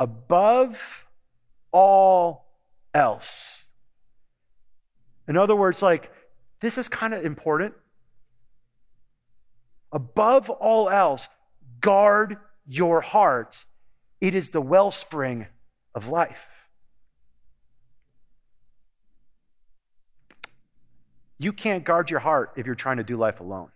above 0.00 0.76
all 1.70 2.56
else. 2.92 3.66
In 5.28 5.36
other 5.36 5.54
words, 5.54 5.80
like 5.80 6.10
this 6.60 6.76
is 6.76 6.88
kind 6.88 7.14
of 7.14 7.24
important. 7.24 7.74
Above 9.92 10.50
all 10.50 10.90
else, 10.90 11.28
guard 11.80 12.36
your 12.66 13.00
heart. 13.00 13.64
It 14.20 14.34
is 14.34 14.48
the 14.48 14.60
wellspring 14.60 15.46
of 15.94 16.08
life. 16.08 16.49
You 21.40 21.54
can't 21.54 21.84
guard 21.84 22.10
your 22.10 22.20
heart 22.20 22.52
if 22.56 22.66
you're 22.66 22.74
trying 22.74 22.98
to 22.98 23.02
do 23.02 23.16
life 23.16 23.40
alone. 23.40 23.70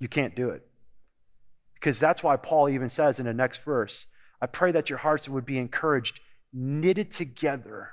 You 0.00 0.08
can't 0.08 0.34
do 0.34 0.50
it. 0.50 0.66
Because 1.74 2.00
that's 2.00 2.24
why 2.24 2.34
Paul 2.34 2.68
even 2.68 2.88
says 2.88 3.20
in 3.20 3.26
the 3.26 3.32
next 3.32 3.64
verse, 3.64 4.06
I 4.42 4.46
pray 4.46 4.72
that 4.72 4.90
your 4.90 4.98
hearts 4.98 5.28
would 5.28 5.46
be 5.46 5.56
encouraged, 5.56 6.18
knitted 6.52 7.12
together 7.12 7.90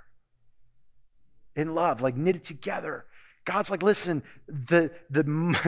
in 1.55 1.75
love, 1.75 2.01
like 2.01 2.17
knitted 2.17 2.43
together. 2.43 3.05
God's 3.45 3.69
like, 3.69 3.83
listen, 3.83 4.23
the, 4.47 4.89
the, 5.11 5.21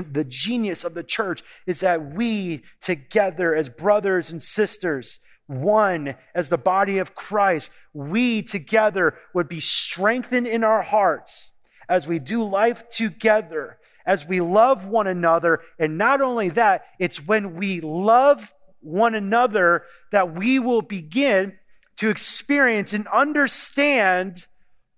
the 0.12 0.26
genius 0.28 0.84
of 0.84 0.96
the 0.96 1.04
church 1.04 1.44
is 1.68 1.82
that 1.82 2.16
we 2.16 2.64
together 2.82 3.54
as 3.54 3.70
brothers 3.70 4.32
and 4.32 4.42
sisters, 4.42 5.20
one 5.46 6.16
as 6.34 6.50
the 6.50 6.58
body 6.58 6.98
of 6.98 7.14
Christ, 7.14 7.70
we 7.94 8.42
together 8.42 9.14
would 9.36 9.48
be 9.48 9.60
strengthened 9.60 10.48
in 10.48 10.64
our 10.64 10.82
hearts 10.82 11.52
as 11.90 12.08
we 12.08 12.20
do 12.20 12.44
life 12.44 12.88
together, 12.90 13.78
as 14.06 14.28
we 14.28 14.42
love 14.42 14.86
one 14.86 15.08
another. 15.08 15.62
And 15.80 15.98
not 15.98 16.22
only 16.22 16.50
that, 16.50 16.86
it's 17.00 17.26
when 17.26 17.56
we 17.56 17.82
love 17.82 18.54
one 18.80 19.16
another 19.16 19.84
that 20.12 20.36
we 20.36 20.60
will 20.60 20.82
begin 20.82 21.54
to 21.98 22.10
experience 22.10 22.94
and 22.94 23.08
understand 23.08 24.46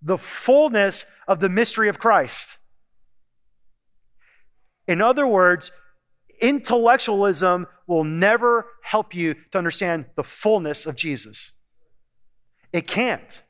the 0.01 0.17
fullness 0.17 1.05
of 1.27 1.39
the 1.39 1.49
mystery 1.49 1.89
of 1.89 1.99
Christ. 1.99 2.57
In 4.87 5.01
other 5.01 5.27
words, 5.27 5.71
intellectualism 6.41 7.67
will 7.87 8.03
never 8.03 8.67
help 8.83 9.13
you 9.13 9.35
to 9.51 9.57
understand 9.57 10.05
the 10.15 10.23
fullness 10.23 10.85
of 10.85 10.95
Jesus. 10.95 11.53
It 12.71 12.87
can't. 12.87 13.41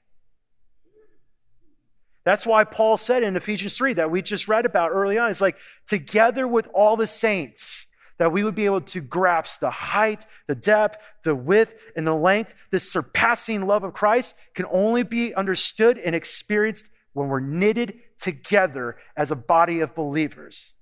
That's 2.30 2.46
why 2.46 2.64
Paul 2.64 2.96
said 2.96 3.24
in 3.24 3.36
Ephesians 3.36 3.76
3 3.76 3.96
that 3.96 4.12
we 4.12 4.22
just 4.22 4.48
read 4.48 4.68
about 4.68 4.92
early 4.92 5.18
on, 5.18 5.32
it's 5.32 5.42
like, 5.42 5.58
together 5.88 6.48
with 6.48 6.68
all 6.76 6.96
the 6.96 7.08
saints, 7.08 7.88
that 8.20 8.32
we 8.32 8.44
would 8.44 8.54
be 8.54 8.66
able 8.66 8.82
to 8.82 9.02
grasp 9.02 9.62
the 9.62 9.72
height, 9.72 10.28
the 10.46 10.54
depth, 10.54 11.00
the 11.24 11.34
width, 11.34 11.74
and 11.96 12.06
the 12.06 12.14
length. 12.14 12.54
This 12.70 12.92
surpassing 12.92 13.66
love 13.66 13.84
of 13.84 13.96
Christ 13.96 14.36
can 14.54 14.68
only 14.72 15.02
be 15.02 15.34
understood 15.34 15.98
and 15.98 16.14
experienced 16.14 16.92
when 17.14 17.30
we're 17.30 17.40
knitted 17.40 17.96
together 18.20 18.98
as 19.18 19.32
a 19.32 19.36
body 19.36 19.80
of 19.80 19.96
believers. 19.96 20.74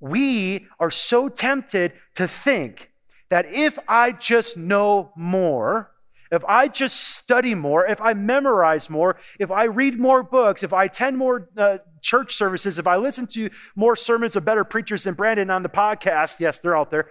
We 0.00 0.66
are 0.80 0.90
so 0.90 1.28
tempted 1.28 1.92
to 2.16 2.26
think 2.26 2.90
that 3.28 3.46
if 3.54 3.78
I 3.86 4.10
just 4.10 4.56
know 4.56 5.12
more, 5.14 5.92
if 6.30 6.44
I 6.44 6.68
just 6.68 7.16
study 7.16 7.54
more, 7.54 7.86
if 7.86 8.00
I 8.00 8.14
memorize 8.14 8.90
more, 8.90 9.16
if 9.38 9.50
I 9.50 9.64
read 9.64 9.98
more 9.98 10.22
books, 10.22 10.62
if 10.62 10.72
I 10.72 10.84
attend 10.84 11.16
more 11.16 11.48
uh, 11.56 11.78
church 12.02 12.36
services, 12.36 12.78
if 12.78 12.86
I 12.86 12.96
listen 12.96 13.26
to 13.28 13.50
more 13.76 13.96
sermons 13.96 14.36
of 14.36 14.44
better 14.44 14.64
preachers 14.64 15.04
than 15.04 15.14
Brandon 15.14 15.50
on 15.50 15.62
the 15.62 15.68
podcast, 15.68 16.38
yes, 16.38 16.58
they're 16.58 16.76
out 16.76 16.90
there. 16.90 17.08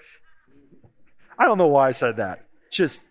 I 1.37 1.45
don't 1.45 1.57
know 1.57 1.67
why 1.67 1.89
I 1.89 1.91
said 1.91 2.17
that. 2.17 2.45
Just 2.71 3.01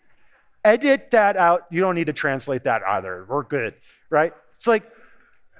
edit 0.64 1.10
that 1.12 1.36
out. 1.36 1.66
You 1.70 1.80
don't 1.80 1.94
need 1.94 2.06
to 2.06 2.12
translate 2.12 2.64
that 2.64 2.82
either. 2.82 3.24
We're 3.28 3.44
good, 3.44 3.74
right? 4.10 4.32
It's 4.56 4.66
like 4.66 4.84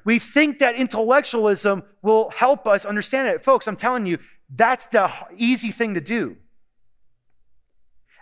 we 0.04 0.18
think 0.18 0.60
that 0.60 0.76
intellectualism 0.76 1.82
will 2.02 2.30
help 2.30 2.66
us 2.66 2.84
understand 2.84 3.28
it. 3.28 3.44
Folks, 3.44 3.66
I'm 3.66 3.76
telling 3.76 4.06
you, 4.06 4.18
that's 4.54 4.86
the 4.86 5.10
easy 5.36 5.72
thing 5.72 5.94
to 5.94 6.00
do. 6.00 6.36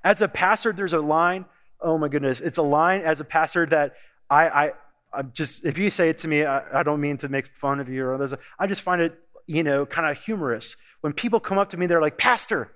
As 0.02 0.22
a 0.22 0.28
pastor, 0.28 0.72
there's 0.72 0.92
a 0.92 1.00
line 1.00 1.44
oh 1.80 1.98
my 1.98 2.08
goodness, 2.08 2.40
it's 2.40 2.58
a 2.58 2.62
line 2.62 3.02
as 3.02 3.20
a 3.20 3.24
pastor 3.24 3.66
that 3.66 3.94
I, 4.30 4.48
I, 4.48 4.72
I'm 5.12 5.32
just, 5.34 5.64
if 5.64 5.78
you 5.78 5.90
say 5.90 6.08
it 6.08 6.18
to 6.18 6.28
me, 6.28 6.44
I, 6.44 6.80
I 6.80 6.82
don't 6.82 7.00
mean 7.00 7.18
to 7.18 7.28
make 7.28 7.48
fun 7.60 7.80
of 7.80 7.88
you 7.88 8.04
or 8.04 8.14
others. 8.14 8.34
I 8.58 8.66
just 8.66 8.82
find 8.82 9.00
it, 9.00 9.18
you 9.46 9.62
know, 9.62 9.86
kind 9.86 10.10
of 10.10 10.22
humorous. 10.22 10.76
When 11.02 11.12
people 11.12 11.40
come 11.40 11.58
up 11.58 11.70
to 11.70 11.76
me, 11.76 11.86
they're 11.86 12.00
like, 12.00 12.18
Pastor, 12.18 12.72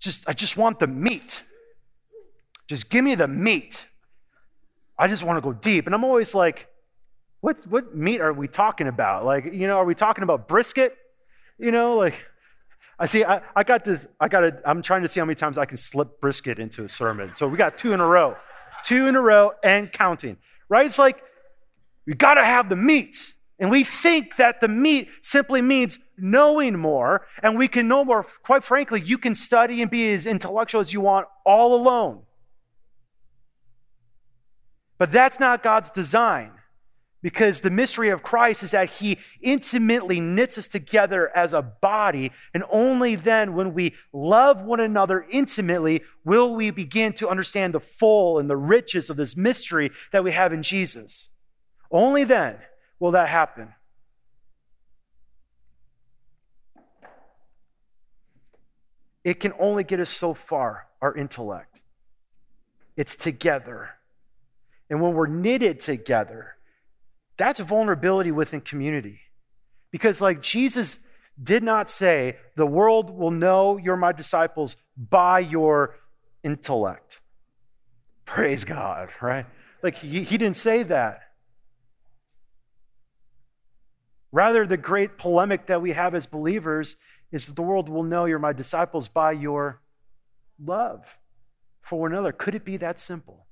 just, 0.00 0.28
I 0.28 0.32
just 0.32 0.56
want 0.56 0.80
the 0.80 0.86
meat. 0.86 1.42
Just 2.66 2.90
give 2.90 3.04
me 3.04 3.14
the 3.14 3.28
meat. 3.28 3.86
I 4.98 5.08
just 5.08 5.22
want 5.22 5.36
to 5.36 5.40
go 5.40 5.52
deep. 5.52 5.86
And 5.86 5.94
I'm 5.94 6.04
always 6.04 6.34
like, 6.34 6.66
what, 7.40 7.64
what 7.68 7.94
meat 7.94 8.20
are 8.20 8.32
we 8.32 8.48
talking 8.48 8.88
about? 8.88 9.24
Like, 9.24 9.44
you 9.44 9.66
know, 9.66 9.76
are 9.76 9.84
we 9.84 9.94
talking 9.94 10.24
about 10.24 10.48
brisket? 10.48 10.96
You 11.58 11.70
know, 11.70 11.96
like, 11.96 12.14
I 12.98 13.06
see, 13.06 13.24
I, 13.24 13.40
I 13.54 13.62
got 13.62 13.84
this, 13.84 14.08
I 14.18 14.28
got 14.28 14.40
to, 14.40 14.60
I'm 14.64 14.82
trying 14.82 15.02
to 15.02 15.08
see 15.08 15.20
how 15.20 15.26
many 15.26 15.36
times 15.36 15.56
I 15.56 15.66
can 15.66 15.76
slip 15.76 16.20
brisket 16.20 16.58
into 16.58 16.84
a 16.84 16.88
sermon. 16.88 17.32
So 17.36 17.46
we 17.46 17.56
got 17.56 17.78
two 17.78 17.92
in 17.92 18.00
a 18.00 18.06
row, 18.06 18.36
two 18.82 19.06
in 19.06 19.14
a 19.14 19.20
row 19.20 19.52
and 19.62 19.92
counting, 19.92 20.36
right? 20.68 20.84
It's 20.84 20.98
like, 20.98 21.22
we 22.06 22.14
got 22.14 22.34
to 22.34 22.44
have 22.44 22.68
the 22.68 22.76
meat. 22.76 23.34
And 23.60 23.70
we 23.70 23.84
think 23.84 24.36
that 24.36 24.60
the 24.60 24.68
meat 24.68 25.08
simply 25.20 25.60
means 25.60 25.98
knowing 26.16 26.78
more, 26.78 27.26
and 27.42 27.58
we 27.58 27.68
can 27.68 27.88
know 27.88 28.04
more. 28.04 28.26
Quite 28.44 28.64
frankly, 28.64 29.00
you 29.00 29.18
can 29.18 29.34
study 29.34 29.82
and 29.82 29.90
be 29.90 30.12
as 30.12 30.26
intellectual 30.26 30.80
as 30.80 30.92
you 30.92 31.00
want 31.00 31.26
all 31.44 31.74
alone. 31.74 32.22
But 34.96 35.12
that's 35.12 35.38
not 35.38 35.62
God's 35.62 35.90
design. 35.90 36.52
Because 37.20 37.60
the 37.60 37.70
mystery 37.70 38.10
of 38.10 38.22
Christ 38.22 38.62
is 38.62 38.70
that 38.70 38.90
he 38.90 39.18
intimately 39.40 40.20
knits 40.20 40.56
us 40.56 40.68
together 40.68 41.36
as 41.36 41.52
a 41.52 41.62
body. 41.62 42.30
And 42.54 42.62
only 42.70 43.16
then, 43.16 43.54
when 43.54 43.74
we 43.74 43.94
love 44.12 44.62
one 44.62 44.78
another 44.78 45.26
intimately, 45.28 46.02
will 46.24 46.54
we 46.54 46.70
begin 46.70 47.12
to 47.14 47.28
understand 47.28 47.74
the 47.74 47.80
full 47.80 48.38
and 48.38 48.48
the 48.48 48.56
riches 48.56 49.10
of 49.10 49.16
this 49.16 49.36
mystery 49.36 49.90
that 50.12 50.22
we 50.22 50.30
have 50.30 50.52
in 50.52 50.62
Jesus. 50.62 51.30
Only 51.90 52.22
then 52.22 52.56
will 53.00 53.12
that 53.12 53.28
happen. 53.28 53.74
It 59.24 59.40
can 59.40 59.52
only 59.58 59.84
get 59.84 60.00
us 60.00 60.10
so 60.10 60.34
far, 60.34 60.86
our 61.02 61.16
intellect. 61.16 61.82
It's 62.96 63.16
together. 63.16 63.90
And 64.88 65.02
when 65.02 65.14
we're 65.14 65.26
knitted 65.26 65.80
together, 65.80 66.56
that's 67.38 67.60
vulnerability 67.60 68.30
within 68.32 68.60
community. 68.60 69.20
Because, 69.90 70.20
like, 70.20 70.42
Jesus 70.42 70.98
did 71.42 71.62
not 71.62 71.90
say, 71.90 72.36
the 72.56 72.66
world 72.66 73.16
will 73.16 73.30
know 73.30 73.78
you're 73.78 73.96
my 73.96 74.12
disciples 74.12 74.76
by 74.96 75.38
your 75.38 75.96
intellect. 76.42 77.20
Praise 78.26 78.64
God, 78.64 79.08
right? 79.22 79.46
Like, 79.82 79.96
he, 79.96 80.24
he 80.24 80.36
didn't 80.36 80.56
say 80.56 80.82
that. 80.82 81.20
Rather, 84.30 84.66
the 84.66 84.76
great 84.76 85.16
polemic 85.16 85.68
that 85.68 85.80
we 85.80 85.92
have 85.92 86.14
as 86.14 86.26
believers 86.26 86.96
is 87.32 87.46
that 87.46 87.56
the 87.56 87.62
world 87.62 87.88
will 87.88 88.02
know 88.02 88.26
you're 88.26 88.38
my 88.38 88.52
disciples 88.52 89.08
by 89.08 89.32
your 89.32 89.80
love 90.62 91.04
for 91.82 92.00
one 92.00 92.12
another. 92.12 92.32
Could 92.32 92.54
it 92.54 92.64
be 92.64 92.76
that 92.78 93.00
simple? 93.00 93.46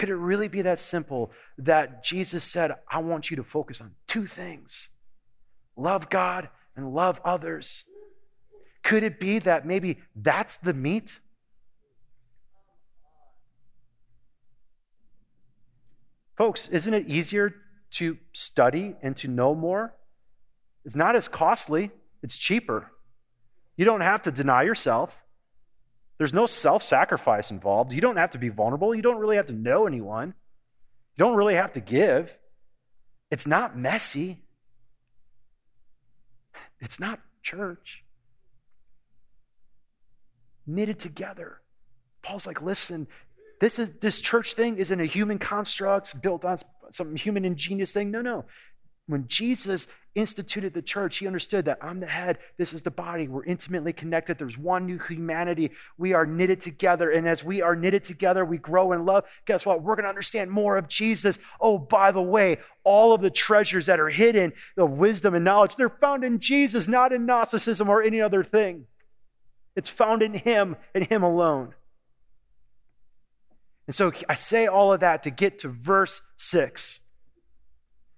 Could 0.00 0.08
it 0.08 0.14
really 0.16 0.48
be 0.48 0.62
that 0.62 0.80
simple 0.80 1.30
that 1.58 2.02
Jesus 2.02 2.42
said, 2.42 2.72
I 2.90 3.00
want 3.00 3.30
you 3.30 3.36
to 3.36 3.44
focus 3.44 3.82
on 3.82 3.90
two 4.06 4.26
things 4.26 4.88
love 5.76 6.08
God 6.08 6.48
and 6.74 6.94
love 6.94 7.20
others? 7.22 7.84
Could 8.82 9.02
it 9.02 9.20
be 9.20 9.40
that 9.40 9.66
maybe 9.66 9.98
that's 10.16 10.56
the 10.56 10.72
meat? 10.72 11.20
Folks, 16.38 16.66
isn't 16.68 16.94
it 16.94 17.06
easier 17.06 17.54
to 17.90 18.16
study 18.32 18.94
and 19.02 19.14
to 19.18 19.28
know 19.28 19.54
more? 19.54 19.94
It's 20.86 20.96
not 20.96 21.14
as 21.14 21.28
costly, 21.28 21.90
it's 22.22 22.38
cheaper. 22.38 22.90
You 23.76 23.84
don't 23.84 24.00
have 24.00 24.22
to 24.22 24.30
deny 24.30 24.62
yourself. 24.62 25.14
There's 26.20 26.34
no 26.34 26.44
self 26.44 26.82
sacrifice 26.82 27.50
involved. 27.50 27.94
You 27.94 28.02
don't 28.02 28.18
have 28.18 28.32
to 28.32 28.38
be 28.38 28.50
vulnerable. 28.50 28.94
You 28.94 29.00
don't 29.00 29.16
really 29.16 29.36
have 29.36 29.46
to 29.46 29.54
know 29.54 29.86
anyone. 29.86 30.34
You 31.16 31.24
don't 31.24 31.34
really 31.34 31.54
have 31.54 31.72
to 31.72 31.80
give. 31.80 32.30
It's 33.30 33.46
not 33.46 33.78
messy. 33.78 34.42
It's 36.78 37.00
not 37.00 37.20
church. 37.42 38.04
Knitted 40.66 40.98
together. 40.98 41.62
Paul's 42.22 42.46
like, 42.46 42.60
listen, 42.60 43.06
this 43.62 43.78
is 43.78 43.90
this 44.02 44.20
church 44.20 44.52
thing 44.52 44.76
isn't 44.76 45.00
a 45.00 45.06
human 45.06 45.38
construct 45.38 46.20
built 46.20 46.44
on 46.44 46.58
some 46.90 47.16
human 47.16 47.46
ingenious 47.46 47.92
thing. 47.92 48.10
No, 48.10 48.20
no. 48.20 48.44
When 49.10 49.26
Jesus 49.26 49.88
instituted 50.14 50.72
the 50.72 50.82
church, 50.82 51.18
he 51.18 51.26
understood 51.26 51.64
that 51.64 51.78
I'm 51.82 51.98
the 51.98 52.06
head, 52.06 52.38
this 52.58 52.72
is 52.72 52.82
the 52.82 52.92
body. 52.92 53.26
We're 53.26 53.44
intimately 53.44 53.92
connected. 53.92 54.38
There's 54.38 54.56
one 54.56 54.86
new 54.86 55.00
humanity. 55.00 55.72
We 55.98 56.12
are 56.12 56.24
knitted 56.24 56.60
together. 56.60 57.10
And 57.10 57.28
as 57.28 57.42
we 57.42 57.60
are 57.60 57.74
knitted 57.74 58.04
together, 58.04 58.44
we 58.44 58.56
grow 58.56 58.92
in 58.92 59.04
love. 59.04 59.24
Guess 59.46 59.66
what? 59.66 59.82
We're 59.82 59.96
going 59.96 60.04
to 60.04 60.10
understand 60.10 60.52
more 60.52 60.76
of 60.76 60.86
Jesus. 60.86 61.40
Oh, 61.60 61.76
by 61.76 62.12
the 62.12 62.22
way, 62.22 62.58
all 62.84 63.12
of 63.12 63.20
the 63.20 63.30
treasures 63.30 63.86
that 63.86 63.98
are 63.98 64.10
hidden, 64.10 64.52
the 64.76 64.86
wisdom 64.86 65.34
and 65.34 65.44
knowledge, 65.44 65.74
they're 65.76 65.88
found 65.88 66.22
in 66.22 66.38
Jesus, 66.38 66.86
not 66.86 67.12
in 67.12 67.26
Gnosticism 67.26 67.88
or 67.88 68.00
any 68.00 68.20
other 68.20 68.44
thing. 68.44 68.86
It's 69.74 69.90
found 69.90 70.22
in 70.22 70.34
Him 70.34 70.76
and 70.94 71.04
Him 71.04 71.24
alone. 71.24 71.74
And 73.88 73.96
so 73.96 74.12
I 74.28 74.34
say 74.34 74.68
all 74.68 74.92
of 74.92 75.00
that 75.00 75.24
to 75.24 75.30
get 75.30 75.58
to 75.60 75.68
verse 75.68 76.20
6. 76.36 77.00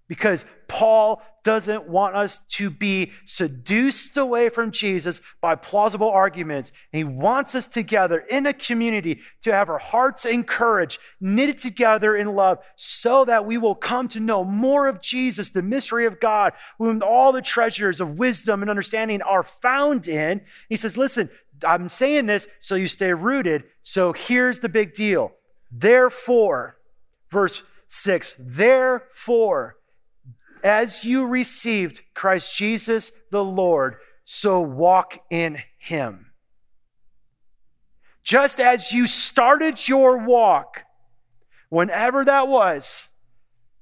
Because 0.08 0.44
Paul 0.68 1.22
doesn't 1.44 1.88
want 1.88 2.14
us 2.14 2.40
to 2.48 2.70
be 2.70 3.12
seduced 3.26 4.16
away 4.16 4.48
from 4.48 4.70
Jesus 4.70 5.20
by 5.40 5.54
plausible 5.54 6.08
arguments. 6.08 6.72
He 6.92 7.04
wants 7.04 7.54
us 7.54 7.66
together 7.66 8.18
in 8.18 8.46
a 8.46 8.54
community 8.54 9.20
to 9.42 9.52
have 9.52 9.68
our 9.68 9.78
hearts 9.78 10.24
encouraged, 10.24 10.98
knitted 11.20 11.58
together 11.58 12.16
in 12.16 12.34
love, 12.34 12.58
so 12.76 13.24
that 13.24 13.44
we 13.44 13.58
will 13.58 13.74
come 13.74 14.08
to 14.08 14.20
know 14.20 14.44
more 14.44 14.86
of 14.86 15.00
Jesus, 15.00 15.50
the 15.50 15.62
mystery 15.62 16.06
of 16.06 16.20
God, 16.20 16.52
whom 16.78 17.02
all 17.02 17.32
the 17.32 17.42
treasures 17.42 18.00
of 18.00 18.18
wisdom 18.18 18.62
and 18.62 18.70
understanding 18.70 19.22
are 19.22 19.42
found 19.42 20.06
in. 20.06 20.42
He 20.68 20.76
says, 20.76 20.96
Listen, 20.96 21.28
I'm 21.64 21.88
saying 21.88 22.26
this 22.26 22.46
so 22.60 22.74
you 22.74 22.88
stay 22.88 23.12
rooted. 23.12 23.64
So 23.82 24.12
here's 24.12 24.60
the 24.60 24.68
big 24.68 24.94
deal. 24.94 25.32
Therefore, 25.70 26.76
verse 27.30 27.62
6 27.88 28.36
Therefore, 28.38 29.76
as 30.64 31.04
you 31.04 31.26
received 31.26 32.00
Christ 32.14 32.54
Jesus 32.54 33.12
the 33.30 33.44
Lord, 33.44 33.96
so 34.24 34.60
walk 34.60 35.18
in 35.30 35.58
him. 35.78 36.26
Just 38.24 38.60
as 38.60 38.92
you 38.92 39.06
started 39.06 39.88
your 39.88 40.18
walk, 40.18 40.82
whenever 41.68 42.24
that 42.24 42.46
was, 42.46 43.08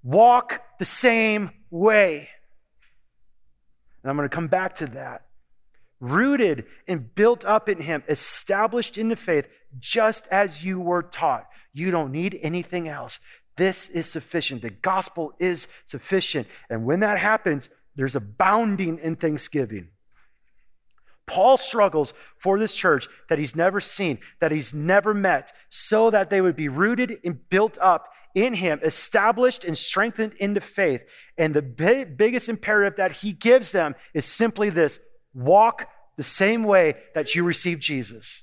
walk 0.03 0.63
the 0.79 0.85
same 0.85 1.51
way. 1.71 2.29
And 4.03 4.11
I'm 4.11 4.17
going 4.17 4.29
to 4.29 4.35
come 4.35 4.49
back 4.49 4.77
to 4.77 4.87
that. 4.87 5.27
Rooted 6.01 6.65
and 6.89 7.15
built 7.15 7.45
up 7.45 7.69
in 7.69 7.83
Him, 7.83 8.03
established 8.09 8.97
in 8.97 9.09
the 9.09 9.17
faith, 9.17 9.47
just 9.79 10.27
as 10.31 10.65
you 10.65 10.81
were 10.81 11.03
taught. 11.03 11.47
You 11.75 11.91
don't 11.91 12.11
need 12.11 12.39
anything 12.43 12.89
else. 12.89 13.21
This 13.61 13.91
is 13.91 14.11
sufficient. 14.11 14.63
The 14.63 14.71
gospel 14.71 15.35
is 15.39 15.69
sufficient. 15.85 16.49
And 16.71 16.87
when 16.87 17.01
that 17.01 17.19
happens, 17.19 17.69
there's 17.95 18.17
abounding 18.17 18.99
in 19.03 19.17
thanksgiving. 19.17 19.89
Paul 21.27 21.59
struggles 21.59 22.15
for 22.39 22.59
this 22.59 22.75
church 22.75 23.07
that 23.29 23.39
he's 23.39 23.55
never 23.55 23.79
seen, 23.79 24.19
that 24.41 24.51
he's 24.51 24.73
never 24.73 25.13
met, 25.13 25.53
so 25.69 26.09
that 26.09 26.31
they 26.31 26.41
would 26.41 26.57
be 26.57 26.69
rooted 26.69 27.19
and 27.23 27.51
built 27.51 27.77
up 27.83 28.09
in 28.35 28.55
him, 28.55 28.81
established 28.83 29.63
and 29.63 29.77
strengthened 29.77 30.33
into 30.39 30.63
faith. 30.63 31.03
And 31.37 31.53
the 31.53 31.61
big, 31.61 32.17
biggest 32.17 32.49
imperative 32.49 32.97
that 32.97 33.13
he 33.13 33.33
gives 33.33 33.73
them 33.73 33.95
is 34.15 34.25
simply 34.25 34.71
this 34.71 34.99
walk 35.35 35.87
the 36.17 36.23
same 36.23 36.65
way 36.65 36.95
that 37.15 37.35
you 37.35 37.45
received 37.45 37.83
Jesus. 37.83 38.43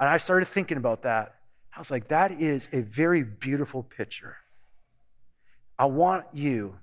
And 0.00 0.08
I 0.08 0.16
started 0.16 0.48
thinking 0.48 0.76
about 0.76 1.04
that. 1.04 1.36
I 1.74 1.78
was 1.78 1.90
like, 1.90 2.08
that 2.08 2.40
is 2.40 2.68
a 2.72 2.80
very 2.80 3.22
beautiful 3.22 3.82
picture. 3.82 4.36
I 5.78 5.86
want 5.86 6.26
you 6.32 6.76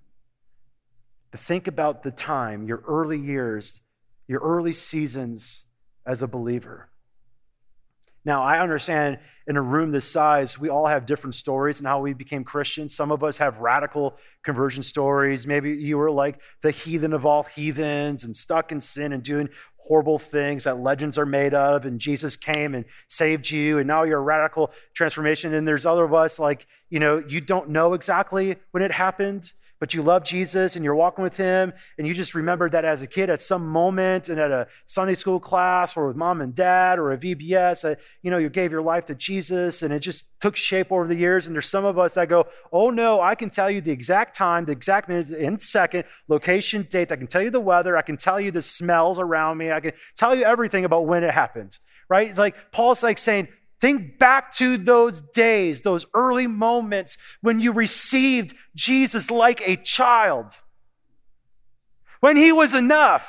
to 1.32 1.38
think 1.38 1.67
about 1.67 2.04
the 2.04 2.12
time, 2.12 2.67
your 2.67 2.84
early 2.86 3.17
years, 3.17 3.80
your 4.27 4.41
early 4.41 4.73
seasons 4.73 5.65
as 6.06 6.21
a 6.21 6.27
believer. 6.27 6.90
Now, 8.23 8.43
I 8.43 8.60
understand 8.60 9.17
in 9.47 9.57
a 9.57 9.62
room 9.62 9.91
this 9.91 10.10
size, 10.10 10.60
we 10.60 10.69
all 10.69 10.86
have 10.86 11.07
different 11.07 11.34
stories 11.34 11.79
and 11.79 11.88
how 11.88 11.99
we 12.01 12.13
became 12.13 12.43
Christians. 12.43 12.95
Some 12.95 13.12
of 13.12 13.23
us 13.23 13.38
have 13.39 13.57
radical 13.57 14.17
conversion 14.43 14.84
stories. 14.84 15.47
Maybe 15.47 15.71
you 15.71 15.97
were 15.97 16.12
like 16.12 16.39
the 16.62 16.69
heathen 16.69 17.13
of 17.13 17.25
all 17.25 17.43
heathens 17.43 18.23
and 18.23 18.38
stuck 18.38 18.71
in 18.71 18.79
sin 18.79 19.12
and 19.13 19.23
doing 19.23 19.49
horrible 19.77 20.19
things 20.19 20.65
that 20.65 20.79
legends 20.79 21.17
are 21.17 21.25
made 21.25 21.55
of, 21.55 21.86
and 21.86 21.99
Jesus 21.99 22.36
came 22.36 22.75
and 22.75 22.86
saved 23.07 23.49
you, 23.49 23.79
and 23.79 23.88
now 23.88 24.03
you're 24.03 24.19
a 24.19 24.21
radical 24.21 24.71
transformation. 24.93 25.55
And 25.55 25.67
there's 25.67 25.88
other 25.88 26.03
of 26.03 26.13
us 26.13 26.38
like, 26.38 26.67
you 26.91 26.99
know, 26.99 27.23
you 27.27 27.41
don't 27.41 27.69
know 27.69 27.95
exactly 27.95 28.57
when 28.69 28.84
it 28.84 28.91
happened 28.91 29.51
but 29.81 29.95
you 29.95 30.03
love 30.03 30.23
Jesus 30.23 30.75
and 30.75 30.85
you're 30.85 30.95
walking 30.95 31.23
with 31.23 31.35
him, 31.35 31.73
and 31.97 32.05
you 32.05 32.13
just 32.13 32.35
remember 32.35 32.69
that 32.69 32.85
as 32.85 33.01
a 33.01 33.07
kid 33.07 33.31
at 33.31 33.41
some 33.41 33.67
moment 33.67 34.29
and 34.29 34.39
at 34.39 34.51
a 34.51 34.67
Sunday 34.85 35.15
school 35.15 35.39
class 35.39 35.97
or 35.97 36.07
with 36.07 36.15
mom 36.15 36.39
and 36.39 36.53
dad 36.53 36.99
or 36.99 37.11
a 37.11 37.17
VBS, 37.17 37.97
you 38.21 38.29
know, 38.29 38.37
you 38.37 38.47
gave 38.47 38.71
your 38.71 38.83
life 38.83 39.07
to 39.07 39.15
Jesus 39.15 39.81
and 39.81 39.91
it 39.91 39.99
just 39.99 40.25
took 40.39 40.55
shape 40.55 40.91
over 40.91 41.07
the 41.07 41.15
years. 41.15 41.47
And 41.47 41.55
there's 41.55 41.67
some 41.67 41.83
of 41.83 41.97
us 41.97 42.13
that 42.13 42.29
go, 42.29 42.45
oh 42.71 42.91
no, 42.91 43.21
I 43.21 43.33
can 43.33 43.49
tell 43.49 43.71
you 43.71 43.81
the 43.81 43.91
exact 43.91 44.35
time, 44.35 44.65
the 44.65 44.71
exact 44.71 45.09
minute 45.09 45.29
and 45.29 45.59
second, 45.59 46.03
location, 46.27 46.87
date. 46.87 47.11
I 47.11 47.15
can 47.15 47.25
tell 47.25 47.41
you 47.41 47.49
the 47.49 47.59
weather. 47.59 47.97
I 47.97 48.03
can 48.03 48.17
tell 48.17 48.39
you 48.39 48.51
the 48.51 48.61
smells 48.61 49.17
around 49.17 49.57
me. 49.57 49.71
I 49.71 49.79
can 49.79 49.93
tell 50.15 50.35
you 50.35 50.43
everything 50.43 50.85
about 50.85 51.07
when 51.07 51.23
it 51.23 51.33
happened, 51.33 51.79
right? 52.07 52.29
It's 52.29 52.37
like 52.37 52.55
Paul's 52.71 53.01
like 53.01 53.17
saying, 53.17 53.47
Think 53.81 54.19
back 54.19 54.53
to 54.57 54.77
those 54.77 55.21
days, 55.21 55.81
those 55.81 56.05
early 56.13 56.45
moments 56.45 57.17
when 57.41 57.59
you 57.59 57.73
received 57.73 58.53
Jesus 58.75 59.31
like 59.31 59.59
a 59.67 59.75
child. 59.75 60.53
When 62.19 62.37
he 62.37 62.51
was 62.51 62.75
enough. 62.75 63.27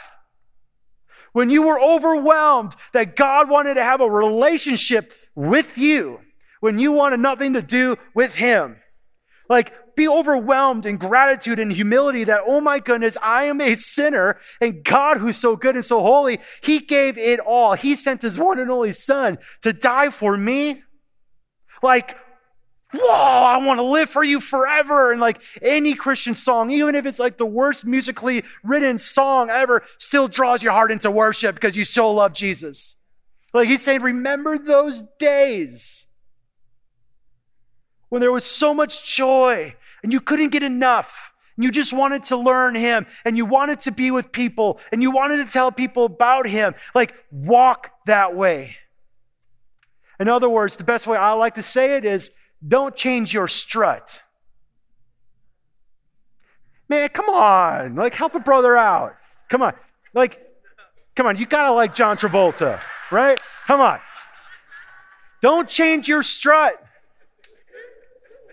When 1.32 1.48
you 1.48 1.62
were 1.62 1.80
overwhelmed 1.80 2.76
that 2.92 3.16
God 3.16 3.48
wanted 3.48 3.74
to 3.74 3.82
have 3.82 4.02
a 4.02 4.10
relationship 4.10 5.14
with 5.34 5.78
you. 5.78 6.20
When 6.60 6.78
you 6.78 6.92
wanted 6.92 7.20
nothing 7.20 7.54
to 7.54 7.62
do 7.62 7.96
with 8.14 8.34
him. 8.34 8.76
Like 9.48 9.72
be 9.94 10.09
overwhelmed 10.09 10.87
in 10.87 10.96
gratitude 10.96 11.59
and 11.59 11.72
humility 11.72 12.24
that, 12.24 12.40
oh 12.46 12.61
my 12.61 12.78
goodness, 12.78 13.16
I 13.22 13.44
am 13.44 13.61
a 13.61 13.74
sinner 13.74 14.38
and 14.61 14.85
God, 14.85 15.18
who's 15.18 15.37
so 15.37 15.57
good 15.57 15.74
and 15.74 15.85
so 15.85 16.00
holy, 16.00 16.38
He 16.62 16.78
gave 16.78 17.18
it 17.18 17.40
all. 17.40 17.74
He 17.74 17.96
sent 17.96 18.22
His 18.22 18.38
one 18.38 18.59
and 18.59 18.70
only 18.70 18.92
Son 18.92 19.38
to 19.62 19.72
die 19.72 20.11
for 20.11 20.37
me. 20.37 20.83
Like, 21.83 22.16
whoa, 22.94 23.11
I 23.11 23.57
want 23.59 23.78
to 23.78 23.85
live 23.85 24.11
for 24.11 24.22
you 24.22 24.40
forever. 24.40 25.12
And 25.12 25.20
like 25.20 25.40
any 25.61 25.94
Christian 25.94 26.35
song, 26.35 26.70
even 26.70 26.94
if 26.94 27.07
it's 27.07 27.18
like 27.18 27.38
the 27.38 27.46
worst 27.46 27.85
musically 27.85 28.44
written 28.62 28.98
song 28.98 29.50
ever, 29.50 29.83
still 29.98 30.28
draws 30.28 30.62
your 30.62 30.72
heart 30.72 30.92
into 30.92 31.11
worship 31.11 31.55
because 31.55 31.76
you 31.76 31.85
so 31.85 32.11
love 32.11 32.33
Jesus. 32.33 32.96
Like 33.55 33.68
he's 33.68 33.83
saying, 33.83 34.02
remember 34.02 34.59
those 34.59 35.02
days 35.18 36.07
when 38.09 38.20
there 38.20 38.33
was 38.33 38.44
so 38.44 38.74
much 38.74 39.05
joy 39.05 39.74
and 40.02 40.12
you 40.12 40.20
couldn't 40.20 40.50
get 40.50 40.62
enough. 40.62 41.32
And 41.56 41.64
you 41.64 41.70
just 41.70 41.92
wanted 41.92 42.24
to 42.24 42.36
learn 42.36 42.74
him 42.74 43.06
and 43.24 43.36
you 43.36 43.44
wanted 43.44 43.80
to 43.82 43.92
be 43.92 44.10
with 44.10 44.32
people 44.32 44.80
and 44.90 45.02
you 45.02 45.10
wanted 45.10 45.44
to 45.44 45.52
tell 45.52 45.70
people 45.70 46.06
about 46.06 46.46
him. 46.46 46.74
Like, 46.94 47.14
walk 47.30 47.90
that 48.06 48.34
way. 48.34 48.76
In 50.18 50.28
other 50.28 50.48
words, 50.48 50.76
the 50.76 50.84
best 50.84 51.06
way 51.06 51.16
I 51.16 51.32
like 51.32 51.56
to 51.56 51.62
say 51.62 51.96
it 51.96 52.04
is 52.04 52.30
don't 52.66 52.96
change 52.96 53.34
your 53.34 53.48
strut. 53.48 54.22
Man, 56.88 57.08
come 57.08 57.28
on. 57.28 57.96
Like, 57.96 58.14
help 58.14 58.34
a 58.34 58.40
brother 58.40 58.76
out. 58.76 59.14
Come 59.48 59.62
on. 59.62 59.74
Like, 60.14 60.40
come 61.16 61.26
on. 61.26 61.36
You 61.36 61.46
got 61.46 61.64
to 61.64 61.72
like 61.72 61.94
John 61.94 62.16
Travolta, 62.16 62.80
right? 63.10 63.38
Come 63.66 63.80
on. 63.80 63.98
Don't 65.42 65.68
change 65.68 66.08
your 66.08 66.22
strut. 66.22 66.82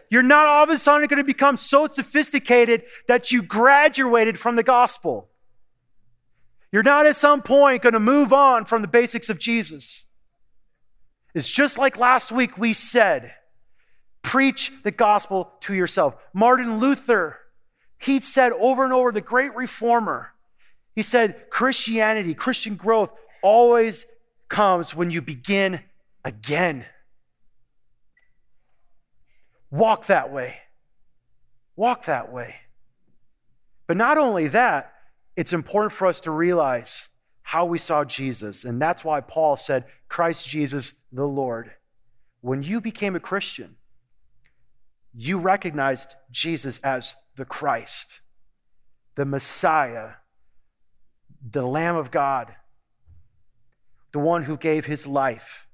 You're 0.10 0.24
not 0.24 0.48
all 0.48 0.64
of 0.64 0.70
a 0.70 0.78
sudden 0.78 1.08
going 1.08 1.18
to 1.18 1.24
become 1.24 1.58
so 1.58 1.88
sophisticated 1.88 2.84
that 3.08 3.32
you 3.32 3.42
graduated 3.42 4.40
from 4.40 4.56
the 4.56 4.64
gospel. 4.64 5.30
You're 6.72 6.84
not 6.84 7.06
at 7.06 7.18
some 7.18 7.42
point 7.42 7.84
going 7.84 7.94
to 7.94 8.00
move 8.00 8.34
on 8.34 8.66
from 8.66 8.82
the 8.82 8.88
basics 8.88 9.30
of 9.30 9.40
Jesus. 9.40 10.06
It's 11.34 11.50
just 11.50 11.78
like 11.78 11.98
last 11.98 12.32
week 12.32 12.58
we 12.58 12.74
said 12.74 13.34
preach 14.22 14.72
the 14.84 14.92
gospel 14.92 15.52
to 15.62 15.74
yourself. 15.74 16.16
Martin 16.34 16.80
Luther, 16.80 17.38
he 17.98 18.20
said 18.22 18.52
over 18.52 18.84
and 18.84 18.94
over, 18.94 19.12
the 19.12 19.22
great 19.22 19.56
reformer, 19.56 20.32
he 20.96 21.04
said, 21.04 21.50
Christianity, 21.50 22.34
Christian 22.34 22.76
growth 22.76 23.10
always 23.42 24.06
comes 24.50 24.94
when 24.94 25.12
you 25.12 25.22
begin 25.22 25.80
again. 26.26 26.86
Walk 29.72 30.08
that 30.08 30.32
way. 30.32 30.56
Walk 31.76 32.06
that 32.06 32.32
way. 32.32 32.56
But 33.88 33.98
not 33.98 34.18
only 34.18 34.48
that, 34.50 34.94
it's 35.36 35.54
important 35.54 35.94
for 35.94 36.08
us 36.08 36.20
to 36.22 36.32
realize 36.32 37.08
how 37.42 37.66
we 37.66 37.80
saw 37.80 38.04
Jesus. 38.04 38.66
And 38.66 38.82
that's 38.82 39.04
why 39.04 39.22
Paul 39.22 39.56
said, 39.58 39.86
Christ 40.08 40.48
Jesus 40.48 40.94
the 41.12 41.26
Lord. 41.26 41.72
When 42.42 42.64
you 42.64 42.82
became 42.82 43.16
a 43.16 43.20
Christian, 43.20 43.76
you 45.14 45.40
recognized 45.40 46.14
Jesus 46.32 46.80
as 46.80 47.16
the 47.36 47.46
Christ, 47.46 48.20
the 49.16 49.26
Messiah, 49.26 50.12
the 51.52 51.66
Lamb 51.66 51.96
of 51.96 52.12
God, 52.12 52.54
the 54.12 54.20
one 54.20 54.44
who 54.44 54.58
gave 54.58 54.86
his 54.86 55.08
life, 55.08 55.66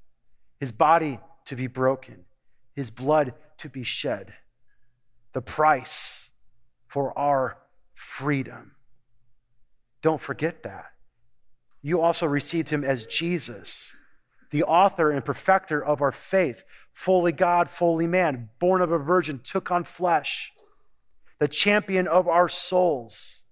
his 0.60 0.72
body 0.72 1.20
to 1.46 1.56
be 1.56 1.68
broken, 1.68 2.26
his 2.74 2.92
blood 2.92 3.34
to 3.60 3.70
be 3.70 3.84
shed, 3.84 4.34
the 5.34 5.42
price 5.42 6.30
for 6.88 7.18
our 7.18 7.58
freedom. 7.94 8.72
Don't 10.02 10.22
forget 10.22 10.64
that. 10.64 10.86
You 11.82 12.02
also 12.02 12.26
received 12.26 12.70
him 12.70 12.84
as 12.84 13.06
Jesus, 13.06 13.96
the 14.52 14.64
author 14.64 15.12
and 15.12 15.24
perfecter 15.24 15.84
of 15.84 16.02
our 16.02 16.12
faith, 16.12 16.64
fully 16.94 17.32
God, 17.32 17.70
fully 17.70 18.08
man, 18.08 18.50
born 18.60 18.82
of 18.82 18.92
a 18.92 18.98
virgin, 18.98 19.40
took 19.44 19.72
on 19.72 19.84
flesh. 19.84 20.52
the 21.40 21.48
champion 21.48 22.08
of 22.08 22.28
our 22.28 22.50
souls. 22.50 23.44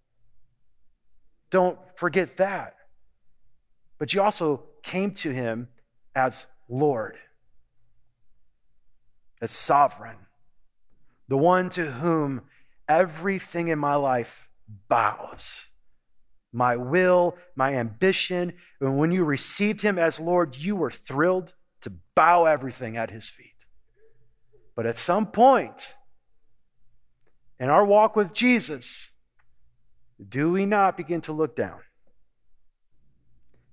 Don't 1.51 1.77
forget 1.95 2.37
that. 2.37 2.75
But 3.99 4.13
you 4.13 4.21
also 4.21 4.63
came 4.83 5.11
to 5.15 5.31
him 5.31 5.67
as 6.15 6.45
Lord, 6.69 7.17
as 9.43 9.51
sovereign, 9.51 10.15
the 11.27 11.35
one 11.35 11.69
to 11.69 11.91
whom 11.91 12.41
everything 12.87 13.67
in 13.67 13.77
my 13.77 13.95
life 13.95 14.47
bows. 14.87 15.65
My 16.53 16.77
will, 16.77 17.35
my 17.53 17.75
ambition. 17.75 18.53
And 18.79 18.97
when 18.97 19.11
you 19.11 19.25
received 19.25 19.81
him 19.81 19.99
as 19.99 20.17
Lord, 20.17 20.55
you 20.55 20.77
were 20.77 20.91
thrilled 20.91 21.53
to 21.81 21.91
bow 22.15 22.45
everything 22.45 22.95
at 22.95 23.11
his 23.11 23.29
feet. 23.29 23.65
But 24.77 24.85
at 24.85 24.97
some 24.97 25.25
point 25.25 25.93
in 27.59 27.69
our 27.69 27.83
walk 27.83 28.15
with 28.15 28.33
Jesus, 28.33 29.11
do 30.29 30.53
we 30.53 30.65
not 30.65 30.95
begin 30.95 31.19
to 31.21 31.33
look 31.33 31.53
down 31.53 31.79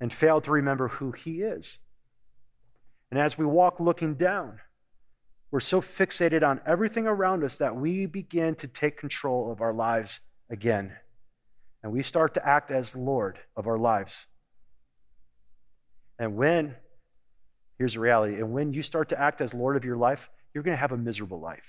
and 0.00 0.12
fail 0.12 0.40
to 0.40 0.50
remember 0.50 0.88
who 0.88 1.12
he 1.12 1.42
is? 1.42 1.78
And 3.12 3.20
as 3.20 3.38
we 3.38 3.46
walk 3.46 3.78
looking 3.78 4.14
down, 4.14 4.58
we're 5.50 5.60
so 5.60 5.80
fixated 5.80 6.46
on 6.46 6.60
everything 6.66 7.06
around 7.06 7.42
us 7.42 7.56
that 7.58 7.74
we 7.74 8.06
begin 8.06 8.54
to 8.56 8.68
take 8.68 8.98
control 8.98 9.50
of 9.50 9.60
our 9.60 9.72
lives 9.72 10.20
again. 10.48 10.92
And 11.82 11.92
we 11.92 12.02
start 12.02 12.34
to 12.34 12.46
act 12.46 12.70
as 12.70 12.94
Lord 12.94 13.38
of 13.56 13.66
our 13.66 13.78
lives. 13.78 14.26
And 16.18 16.36
when, 16.36 16.76
here's 17.78 17.94
the 17.94 18.00
reality, 18.00 18.36
and 18.36 18.52
when 18.52 18.72
you 18.72 18.82
start 18.82 19.08
to 19.08 19.20
act 19.20 19.40
as 19.40 19.54
Lord 19.54 19.76
of 19.76 19.84
your 19.84 19.96
life, 19.96 20.28
you're 20.54 20.62
going 20.62 20.76
to 20.76 20.80
have 20.80 20.92
a 20.92 20.96
miserable 20.96 21.40
life. 21.40 21.64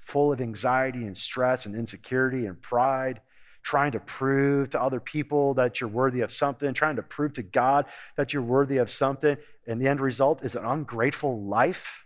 Full 0.00 0.32
of 0.32 0.40
anxiety 0.40 1.04
and 1.06 1.16
stress 1.16 1.66
and 1.66 1.76
insecurity 1.76 2.46
and 2.46 2.60
pride 2.60 3.20
trying 3.64 3.92
to 3.92 4.00
prove 4.00 4.70
to 4.70 4.80
other 4.80 5.00
people 5.00 5.54
that 5.54 5.80
you're 5.80 5.88
worthy 5.88 6.20
of 6.20 6.30
something, 6.30 6.72
trying 6.74 6.96
to 6.96 7.02
prove 7.02 7.32
to 7.32 7.42
God 7.42 7.86
that 8.16 8.32
you're 8.32 8.42
worthy 8.42 8.76
of 8.76 8.90
something. 8.90 9.36
And 9.66 9.80
the 9.80 9.88
end 9.88 10.00
result 10.00 10.44
is 10.44 10.56
an 10.56 10.64
ungrateful 10.64 11.42
life, 11.42 12.04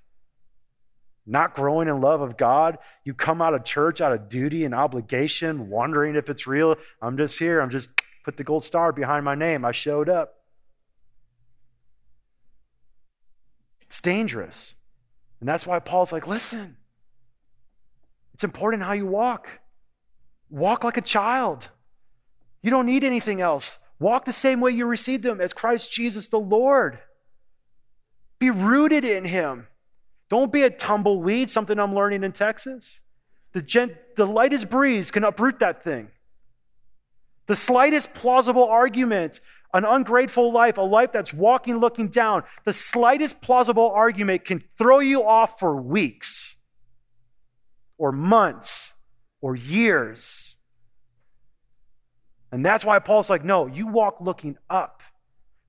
not 1.27 1.55
growing 1.55 1.88
in 1.88 2.01
love 2.01 2.21
of 2.21 2.37
God. 2.37 2.79
You 3.05 3.14
come 3.14 3.42
out 3.42 3.55
of 3.55 3.64
church 3.64 4.01
out 4.01 4.12
of 4.12 4.29
duty 4.29 4.64
and 4.64 4.75
obligation, 4.75 5.68
wondering 5.68 6.16
if 6.16 6.31
it's 6.31 6.47
real. 6.47 6.77
I'm 7.03 7.16
just 7.16 7.38
here. 7.38 7.61
I'm 7.61 7.71
just 7.71 7.90
put 8.25 8.37
the 8.37 8.44
gold 8.44 8.64
star 8.64 8.92
behind 8.92 9.25
my 9.25 9.35
name. 9.35 9.64
I 9.64 9.73
showed 9.73 10.09
up. 10.09 10.35
It's 13.81 14.01
dangerous. 14.01 14.75
And 15.40 15.49
that's 15.49 15.66
why 15.66 15.79
Paul's 15.79 16.12
like, 16.12 16.27
listen, 16.27 16.77
it's 18.35 18.44
important 18.44 18.83
how 18.83 18.92
you 18.92 19.07
walk. 19.07 19.49
Walk 20.51 20.85
like 20.85 20.97
a 20.97 21.03
child. 21.03 21.71
You 22.62 22.71
don't 22.71 22.87
need 22.87 23.05
anything 23.05 23.40
else. 23.40 23.79
Walk 23.99 24.25
the 24.25 24.33
same 24.33 24.61
way 24.61 24.71
you 24.71 24.87
received 24.87 25.25
Him 25.25 25.40
as 25.40 25.53
Christ 25.53 25.92
Jesus 25.92 26.29
the 26.29 26.38
Lord. 26.38 26.99
Be 28.38 28.51
rooted 28.51 29.05
in 29.05 29.24
Him. 29.24 29.66
Don't 30.29 30.53
be 30.53 30.62
a 30.62 30.70
tumbleweed, 30.70 31.51
something 31.51 31.79
I'm 31.79 31.94
learning 31.94 32.24
in 32.24 32.33
Texas. 32.33 33.01
The, 33.53 33.62
gent- 33.62 33.96
the 34.16 34.27
lightest 34.27 34.68
breeze 34.68 35.11
can 35.11 35.24
uproot 35.24 35.59
that 35.61 35.83
thing. 35.83 36.09
The 37.46 37.57
slightest 37.57 38.12
plausible 38.12 38.64
argument, 38.64 39.40
an 39.72 39.85
ungrateful 39.85 40.53
life, 40.53 40.77
a 40.77 40.83
life 40.83 41.11
that's 41.12 41.33
walking 41.33 41.79
looking 41.79 42.09
down, 42.09 42.42
the 42.64 42.74
slightest 42.74 43.40
plausible 43.40 43.90
argument 43.90 44.44
can 44.44 44.62
throw 44.77 44.98
you 44.98 45.24
off 45.24 45.59
for 45.59 45.81
weeks 45.81 46.57
or 47.96 48.12
months 48.12 48.92
or 49.40 49.57
years. 49.57 50.57
And 52.53 52.64
that's 52.64 52.85
why 52.85 52.98
Paul's 52.98 53.31
like, 53.31 53.44
no, 53.44 53.66
you 53.66 53.87
walk 53.87 54.20
looking 54.20 54.57
up, 54.68 54.98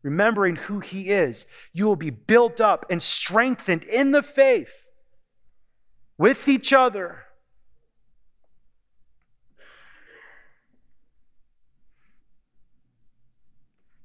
remembering 0.01 0.55
who 0.55 0.79
he 0.79 1.09
is. 1.09 1.45
You 1.73 1.85
will 1.85 1.95
be 1.95 2.09
built 2.09 2.61
up 2.61 2.85
and 2.89 3.01
strengthened 3.01 3.83
in 3.83 4.11
the 4.11 4.23
faith 4.23 4.71
with 6.17 6.47
each 6.47 6.73
other. 6.73 7.23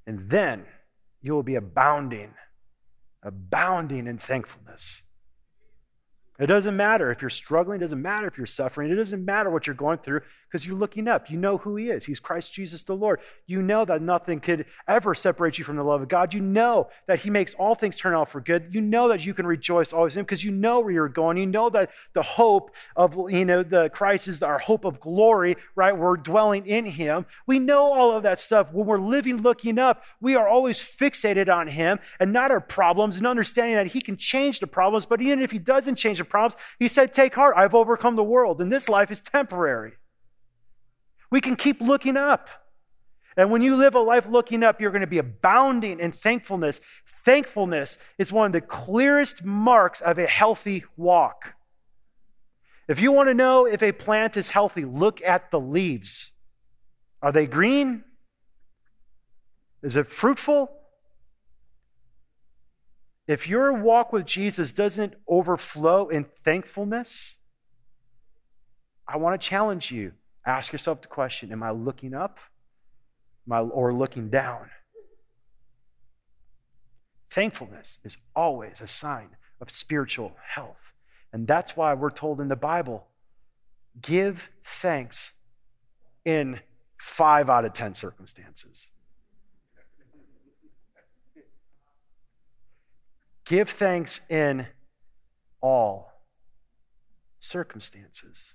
And 0.06 0.28
then 0.28 0.64
you 1.22 1.32
will 1.32 1.42
be 1.42 1.54
abounding, 1.54 2.34
abounding 3.22 4.06
in 4.06 4.18
thankfulness. 4.18 5.02
It 6.38 6.46
doesn't 6.46 6.76
matter 6.76 7.10
if 7.10 7.22
you're 7.22 7.30
struggling, 7.30 7.76
it 7.76 7.80
doesn't 7.80 8.02
matter 8.02 8.26
if 8.26 8.36
you're 8.36 8.46
suffering, 8.46 8.90
it 8.90 8.96
doesn't 8.96 9.24
matter 9.24 9.50
what 9.50 9.66
you're 9.66 9.74
going 9.74 9.98
through 9.98 10.20
because 10.54 10.64
you're 10.64 10.76
looking 10.76 11.08
up. 11.08 11.28
You 11.28 11.36
know 11.36 11.58
who 11.58 11.74
He 11.74 11.90
is. 11.90 12.04
He's 12.04 12.20
Christ 12.20 12.52
Jesus 12.52 12.84
the 12.84 12.94
Lord. 12.94 13.18
You 13.48 13.60
know 13.60 13.84
that 13.86 14.00
nothing 14.00 14.38
could 14.38 14.66
ever 14.86 15.12
separate 15.12 15.58
you 15.58 15.64
from 15.64 15.74
the 15.74 15.82
love 15.82 16.00
of 16.00 16.08
God. 16.08 16.32
You 16.32 16.38
know 16.40 16.90
that 17.08 17.18
He 17.18 17.28
makes 17.28 17.54
all 17.54 17.74
things 17.74 17.96
turn 17.96 18.14
out 18.14 18.30
for 18.30 18.40
good. 18.40 18.68
You 18.70 18.80
know 18.80 19.08
that 19.08 19.26
you 19.26 19.34
can 19.34 19.48
rejoice 19.48 19.92
always 19.92 20.14
in 20.14 20.20
Him 20.20 20.26
because 20.26 20.44
you 20.44 20.52
know 20.52 20.78
where 20.78 20.92
you're 20.92 21.08
going. 21.08 21.38
You 21.38 21.46
know 21.46 21.70
that 21.70 21.90
the 22.12 22.22
hope 22.22 22.70
of, 22.94 23.16
you 23.30 23.44
know, 23.44 23.64
the 23.64 23.88
Christ 23.88 24.28
is 24.28 24.44
our 24.44 24.60
hope 24.60 24.84
of 24.84 25.00
glory, 25.00 25.56
right? 25.74 25.96
We're 25.96 26.16
dwelling 26.16 26.68
in 26.68 26.86
Him. 26.86 27.26
We 27.48 27.58
know 27.58 27.92
all 27.92 28.16
of 28.16 28.22
that 28.22 28.38
stuff. 28.38 28.68
When 28.72 28.86
we're 28.86 29.00
living 29.00 29.38
looking 29.38 29.76
up, 29.80 30.04
we 30.20 30.36
are 30.36 30.46
always 30.46 30.78
fixated 30.78 31.52
on 31.52 31.66
Him 31.66 31.98
and 32.20 32.32
not 32.32 32.52
our 32.52 32.60
problems 32.60 33.16
and 33.16 33.26
understanding 33.26 33.74
that 33.74 33.88
He 33.88 34.00
can 34.00 34.16
change 34.16 34.60
the 34.60 34.68
problems. 34.68 35.04
But 35.04 35.20
even 35.20 35.42
if 35.42 35.50
He 35.50 35.58
doesn't 35.58 35.96
change 35.96 36.18
the 36.18 36.24
problems, 36.24 36.54
He 36.78 36.86
said, 36.86 37.12
Take 37.12 37.34
heart, 37.34 37.56
I've 37.56 37.74
overcome 37.74 38.14
the 38.14 38.22
world, 38.22 38.60
and 38.60 38.70
this 38.70 38.88
life 38.88 39.10
is 39.10 39.20
temporary. 39.20 39.94
We 41.34 41.40
can 41.40 41.56
keep 41.56 41.80
looking 41.80 42.16
up. 42.16 42.48
And 43.36 43.50
when 43.50 43.60
you 43.60 43.74
live 43.74 43.96
a 43.96 43.98
life 43.98 44.24
looking 44.28 44.62
up, 44.62 44.80
you're 44.80 44.92
going 44.92 45.00
to 45.00 45.08
be 45.08 45.18
abounding 45.18 45.98
in 45.98 46.12
thankfulness. 46.12 46.80
Thankfulness 47.24 47.98
is 48.18 48.30
one 48.30 48.46
of 48.46 48.52
the 48.52 48.60
clearest 48.60 49.44
marks 49.44 50.00
of 50.00 50.20
a 50.20 50.28
healthy 50.28 50.84
walk. 50.96 51.54
If 52.86 53.00
you 53.00 53.10
want 53.10 53.30
to 53.30 53.34
know 53.34 53.66
if 53.66 53.82
a 53.82 53.90
plant 53.90 54.36
is 54.36 54.50
healthy, 54.50 54.84
look 54.84 55.20
at 55.22 55.50
the 55.50 55.58
leaves. 55.58 56.30
Are 57.20 57.32
they 57.32 57.46
green? 57.46 58.04
Is 59.82 59.96
it 59.96 60.08
fruitful? 60.08 60.70
If 63.26 63.48
your 63.48 63.72
walk 63.72 64.12
with 64.12 64.24
Jesus 64.24 64.70
doesn't 64.70 65.14
overflow 65.26 66.10
in 66.10 66.26
thankfulness, 66.44 67.38
I 69.08 69.16
want 69.16 69.40
to 69.40 69.48
challenge 69.48 69.90
you. 69.90 70.12
Ask 70.46 70.72
yourself 70.72 71.02
the 71.02 71.08
question 71.08 71.52
Am 71.52 71.62
I 71.62 71.70
looking 71.70 72.14
up 72.14 72.38
or 73.50 73.92
looking 73.92 74.28
down? 74.28 74.70
Thankfulness 77.30 77.98
is 78.04 78.18
always 78.36 78.80
a 78.80 78.86
sign 78.86 79.30
of 79.60 79.70
spiritual 79.70 80.36
health. 80.46 80.92
And 81.32 81.48
that's 81.48 81.76
why 81.76 81.94
we're 81.94 82.10
told 82.10 82.40
in 82.40 82.48
the 82.48 82.56
Bible 82.56 83.08
give 84.00 84.50
thanks 84.64 85.32
in 86.24 86.60
five 87.00 87.50
out 87.50 87.64
of 87.64 87.72
10 87.72 87.94
circumstances. 87.94 88.88
Give 93.44 93.68
thanks 93.68 94.20
in 94.30 94.66
all 95.60 96.12
circumstances. 97.40 98.54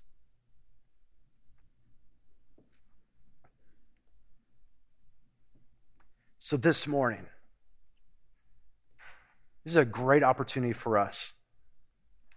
So, 6.49 6.57
this 6.57 6.87
morning, 6.87 7.27
this 9.63 9.73
is 9.73 9.75
a 9.75 9.85
great 9.85 10.23
opportunity 10.23 10.73
for 10.73 10.97
us 10.97 11.33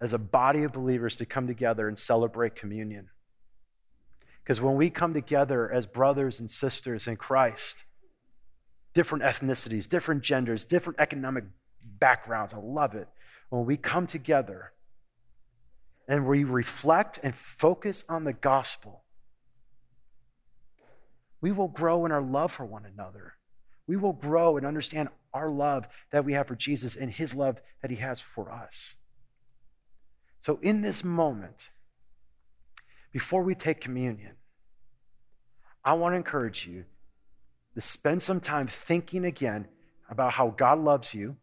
as 0.03 0.13
a 0.13 0.19
body 0.19 0.65
of 0.65 0.75
believers 0.75 1.17
to 1.17 1.25
come 1.25 1.47
together 1.47 1.89
and 1.89 1.99
celebrate 1.99 2.55
communion. 2.55 3.09
Because 4.45 4.61
when 4.61 4.77
we 4.77 4.91
come 4.91 5.15
together 5.15 5.73
as 5.73 5.87
brothers 5.87 6.41
and 6.41 6.51
sisters 6.51 7.07
in 7.07 7.17
Christ, 7.17 7.85
different 8.93 9.25
ethnicities, 9.25 9.89
different 9.89 10.21
genders, 10.21 10.67
different 10.67 11.01
economic 11.01 11.45
backgrounds, 11.83 12.53
I 12.53 12.59
love 12.59 12.95
it. 12.95 13.09
When 13.49 13.65
we 13.65 13.79
come 13.79 14.07
together 14.07 14.73
and 16.07 16.27
we 16.27 16.45
reflect 16.45 17.19
and 17.23 17.35
focus 17.35 18.05
on 18.11 18.25
the 18.25 18.35
gospel, 18.35 19.05
we 21.41 21.51
will 21.51 21.69
grow 21.69 22.05
in 22.05 22.13
our 22.13 22.21
love 22.21 22.53
for 22.53 22.67
one 22.67 22.85
another 22.85 23.37
we 23.93 23.97
will 23.99 24.15
grow 24.15 24.57
and 24.57 24.65
understand 24.65 25.11
our 25.35 25.51
love 25.51 25.85
that 26.13 26.25
we 26.25 26.33
have 26.33 26.47
for 26.47 26.55
Jesus 26.55 26.97
and 26.97 27.13
his 27.13 27.35
love 27.35 27.61
that 27.83 27.91
he 27.91 27.99
has 27.99 28.23
for 28.23 28.51
us. 28.51 28.95
So, 30.41 30.59
in 30.63 30.81
this 30.81 31.05
moment, 31.05 31.69
before 33.13 33.43
we 33.43 33.55
take 33.55 33.83
communion, 33.83 34.33
I 35.85 35.93
want 35.93 36.15
to 36.15 36.17
encourage 36.17 36.67
you 36.67 36.85
to 37.75 37.83
spend 37.83 38.23
some 38.23 38.41
time 38.41 38.67
thinking 38.67 39.27
again 39.27 39.69
about 40.09 40.33
how 40.33 40.49
God 40.49 40.79
loves 40.79 41.13
you. 41.13 41.37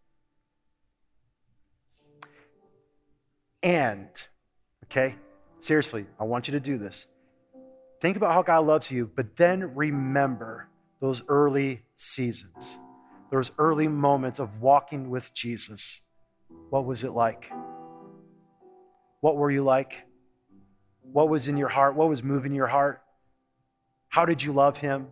And, 3.62 4.10
okay, 4.86 5.16
Seriously, 5.60 6.06
I 6.20 6.24
want 6.24 6.48
you 6.48 6.54
to 6.54 6.60
do 6.60 6.78
this. 6.78 7.06
Think 8.02 8.16
about 8.16 8.34
how 8.34 8.42
God 8.42 8.66
loves 8.66 8.90
you, 8.90 9.12
but 9.14 9.36
then 9.36 9.76
remember 9.76 10.69
those 11.02 11.24
early 11.28 11.82
seasons, 11.96 12.80
those 13.32 13.52
early 13.58 13.88
moments 13.88 14.40
of 14.40 14.62
walking 14.62 15.10
with 15.10 15.34
Jesus. 15.34 16.02
What 16.70 16.86
was 16.86 17.04
it 17.04 17.12
like? 17.12 17.52
What 19.22 19.38
were 19.38 19.52
you 19.52 19.64
like? 19.64 19.96
What 21.12 21.30
was 21.30 21.48
in 21.48 21.58
your 21.58 21.70
heart? 21.70 21.96
What 21.96 22.10
was 22.10 22.24
moving 22.24 22.54
your 22.54 22.68
heart? 22.68 23.02
How 24.10 24.26
did 24.26 24.42
you 24.42 24.54
love 24.54 24.78
him? 24.78 25.08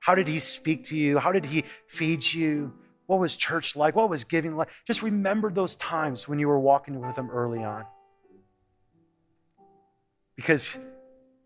How 0.00 0.14
did 0.14 0.28
he 0.28 0.38
speak 0.38 0.84
to 0.86 0.96
you? 0.96 1.18
How 1.18 1.32
did 1.32 1.44
he 1.44 1.64
feed 1.88 2.24
you? 2.24 2.72
What 3.06 3.18
was 3.18 3.36
church 3.36 3.76
like? 3.76 3.96
What 3.96 4.08
was 4.10 4.24
giving 4.24 4.56
like? 4.56 4.68
Just 4.86 5.02
remember 5.02 5.50
those 5.50 5.76
times 5.76 6.28
when 6.28 6.38
you 6.38 6.48
were 6.48 6.60
walking 6.60 7.00
with 7.00 7.16
him 7.16 7.30
early 7.30 7.62
on. 7.62 7.84
Because 10.36 10.76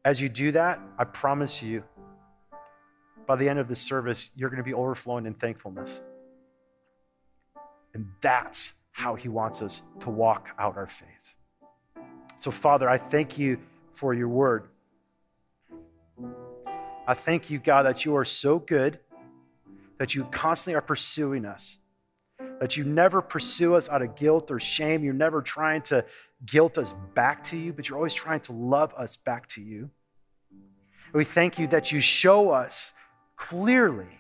as 0.05 0.21
you 0.21 0.29
do 0.29 0.53
that, 0.53 0.81
I 0.99 1.05
promise 1.05 1.63
you, 1.63 1.85
by 3.31 3.37
the 3.37 3.49
end 3.49 3.61
of 3.61 3.69
this 3.69 3.81
service, 3.81 4.29
you're 4.35 4.51
going 4.51 4.59
to 4.59 4.65
be 4.65 4.75
overflowing 4.75 5.25
in 5.25 5.35
thankfulness. 5.35 6.03
And 7.95 8.09
that's 8.21 8.73
how 8.91 9.15
he 9.15 9.29
wants 9.29 9.63
us 9.63 9.83
to 10.01 10.11
walk 10.11 10.49
out 10.59 10.77
our 10.77 10.89
faith. 10.89 11.07
So, 12.41 12.51
Father, 12.51 12.91
I 12.91 12.99
thank 12.99 13.39
you 13.39 13.59
for 13.95 14.15
your 14.15 14.27
word. 14.27 14.65
I 17.07 17.15
thank 17.15 17.49
you, 17.49 17.61
God, 17.61 17.85
that 17.87 18.05
you 18.05 18.17
are 18.17 18.25
so 18.25 18.59
good, 18.59 18.99
that 19.99 20.13
you 20.13 20.25
constantly 20.33 20.75
are 20.75 20.81
pursuing 20.81 21.45
us, 21.45 21.79
that 22.59 22.77
you 22.77 22.83
never 22.83 23.23
pursue 23.23 23.77
us 23.77 23.89
out 23.89 24.03
of 24.03 24.17
guilt 24.17 24.51
or 24.51 24.59
shame. 24.59 25.05
You're 25.05 25.15
never 25.15 25.41
trying 25.41 25.83
to 25.83 26.05
guilt 26.47 26.79
us 26.79 26.97
back 27.15 27.45
to 27.45 27.57
you, 27.57 27.73
but 27.73 27.89
you're 27.89 27.97
always 27.97 28.13
trying 28.13 28.41
to 28.41 28.53
love 28.53 28.93
us 28.95 29.15
back 29.15 29.47
to 29.51 29.61
you. 29.61 29.89
We 31.13 31.25
thank 31.25 31.61
you 31.61 31.69
that 31.69 31.93
you 31.93 32.01
show 32.01 32.51
us 32.51 32.93
clearly 33.49 34.19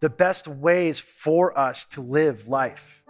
the 0.00 0.08
best 0.08 0.46
ways 0.46 0.98
for 0.98 1.58
us 1.58 1.84
to 1.86 2.00
live 2.00 2.48
life. 2.48 3.02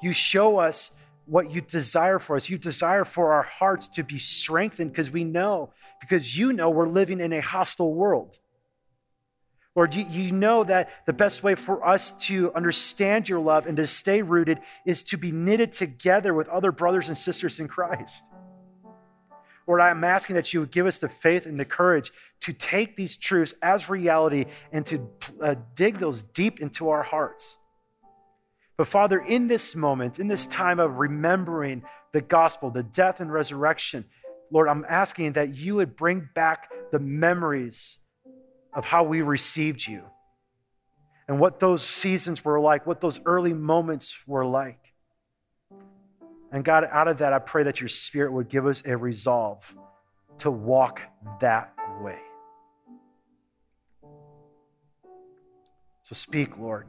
You 0.00 0.12
show 0.12 0.58
us 0.58 0.90
what 1.26 1.50
you 1.50 1.60
desire 1.60 2.18
for 2.18 2.36
us. 2.36 2.48
You 2.48 2.58
desire 2.58 3.04
for 3.04 3.32
our 3.32 3.42
hearts 3.42 3.88
to 3.88 4.02
be 4.02 4.18
strengthened 4.18 4.90
because 4.90 5.10
we 5.10 5.24
know, 5.24 5.72
because 6.00 6.36
you 6.36 6.52
know 6.52 6.70
we're 6.70 6.88
living 6.88 7.20
in 7.20 7.32
a 7.32 7.40
hostile 7.40 7.92
world. 7.94 8.38
Lord, 9.74 9.94
you, 9.94 10.06
you 10.08 10.32
know 10.32 10.64
that 10.64 10.90
the 11.06 11.12
best 11.12 11.42
way 11.42 11.54
for 11.54 11.86
us 11.86 12.12
to 12.26 12.52
understand 12.54 13.28
your 13.28 13.40
love 13.40 13.66
and 13.66 13.76
to 13.78 13.86
stay 13.86 14.20
rooted 14.20 14.60
is 14.84 15.02
to 15.04 15.16
be 15.16 15.30
knitted 15.32 15.72
together 15.72 16.34
with 16.34 16.48
other 16.48 16.72
brothers 16.72 17.08
and 17.08 17.16
sisters 17.16 17.58
in 17.58 17.68
Christ. 17.68 18.24
Lord, 19.66 19.80
I'm 19.80 20.04
asking 20.04 20.36
that 20.36 20.52
you 20.52 20.60
would 20.60 20.70
give 20.70 20.86
us 20.86 20.98
the 20.98 21.08
faith 21.08 21.46
and 21.46 21.58
the 21.58 21.64
courage 21.64 22.12
to 22.40 22.52
take 22.52 22.96
these 22.96 23.16
truths 23.16 23.54
as 23.62 23.88
reality 23.88 24.46
and 24.72 24.84
to 24.86 25.08
uh, 25.40 25.54
dig 25.74 25.98
those 25.98 26.22
deep 26.22 26.60
into 26.60 26.88
our 26.90 27.02
hearts. 27.02 27.58
But 28.76 28.88
Father, 28.88 29.20
in 29.20 29.46
this 29.46 29.76
moment, 29.76 30.18
in 30.18 30.28
this 30.28 30.46
time 30.46 30.80
of 30.80 30.98
remembering 30.98 31.82
the 32.12 32.20
gospel, 32.20 32.70
the 32.70 32.82
death 32.82 33.20
and 33.20 33.32
resurrection, 33.32 34.04
Lord, 34.50 34.68
I'm 34.68 34.84
asking 34.88 35.34
that 35.34 35.54
you 35.54 35.76
would 35.76 35.96
bring 35.96 36.28
back 36.34 36.70
the 36.90 36.98
memories 36.98 37.98
of 38.74 38.84
how 38.84 39.04
we 39.04 39.22
received 39.22 39.86
you 39.86 40.02
and 41.28 41.38
what 41.38 41.60
those 41.60 41.82
seasons 41.82 42.44
were 42.44 42.60
like, 42.60 42.86
what 42.86 43.00
those 43.00 43.20
early 43.24 43.52
moments 43.52 44.14
were 44.26 44.44
like. 44.44 44.81
And 46.52 46.64
God, 46.64 46.86
out 46.92 47.08
of 47.08 47.18
that, 47.18 47.32
I 47.32 47.38
pray 47.38 47.62
that 47.64 47.80
your 47.80 47.88
spirit 47.88 48.32
would 48.32 48.50
give 48.50 48.66
us 48.66 48.82
a 48.84 48.94
resolve 48.96 49.64
to 50.38 50.50
walk 50.50 51.00
that 51.40 51.72
way. 52.00 52.18
So 56.02 56.14
speak, 56.14 56.58
Lord. 56.58 56.86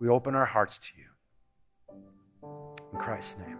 We 0.00 0.08
open 0.08 0.34
our 0.34 0.46
hearts 0.46 0.78
to 0.80 0.88
you. 0.96 2.48
In 2.92 2.98
Christ's 2.98 3.38
name. 3.38 3.58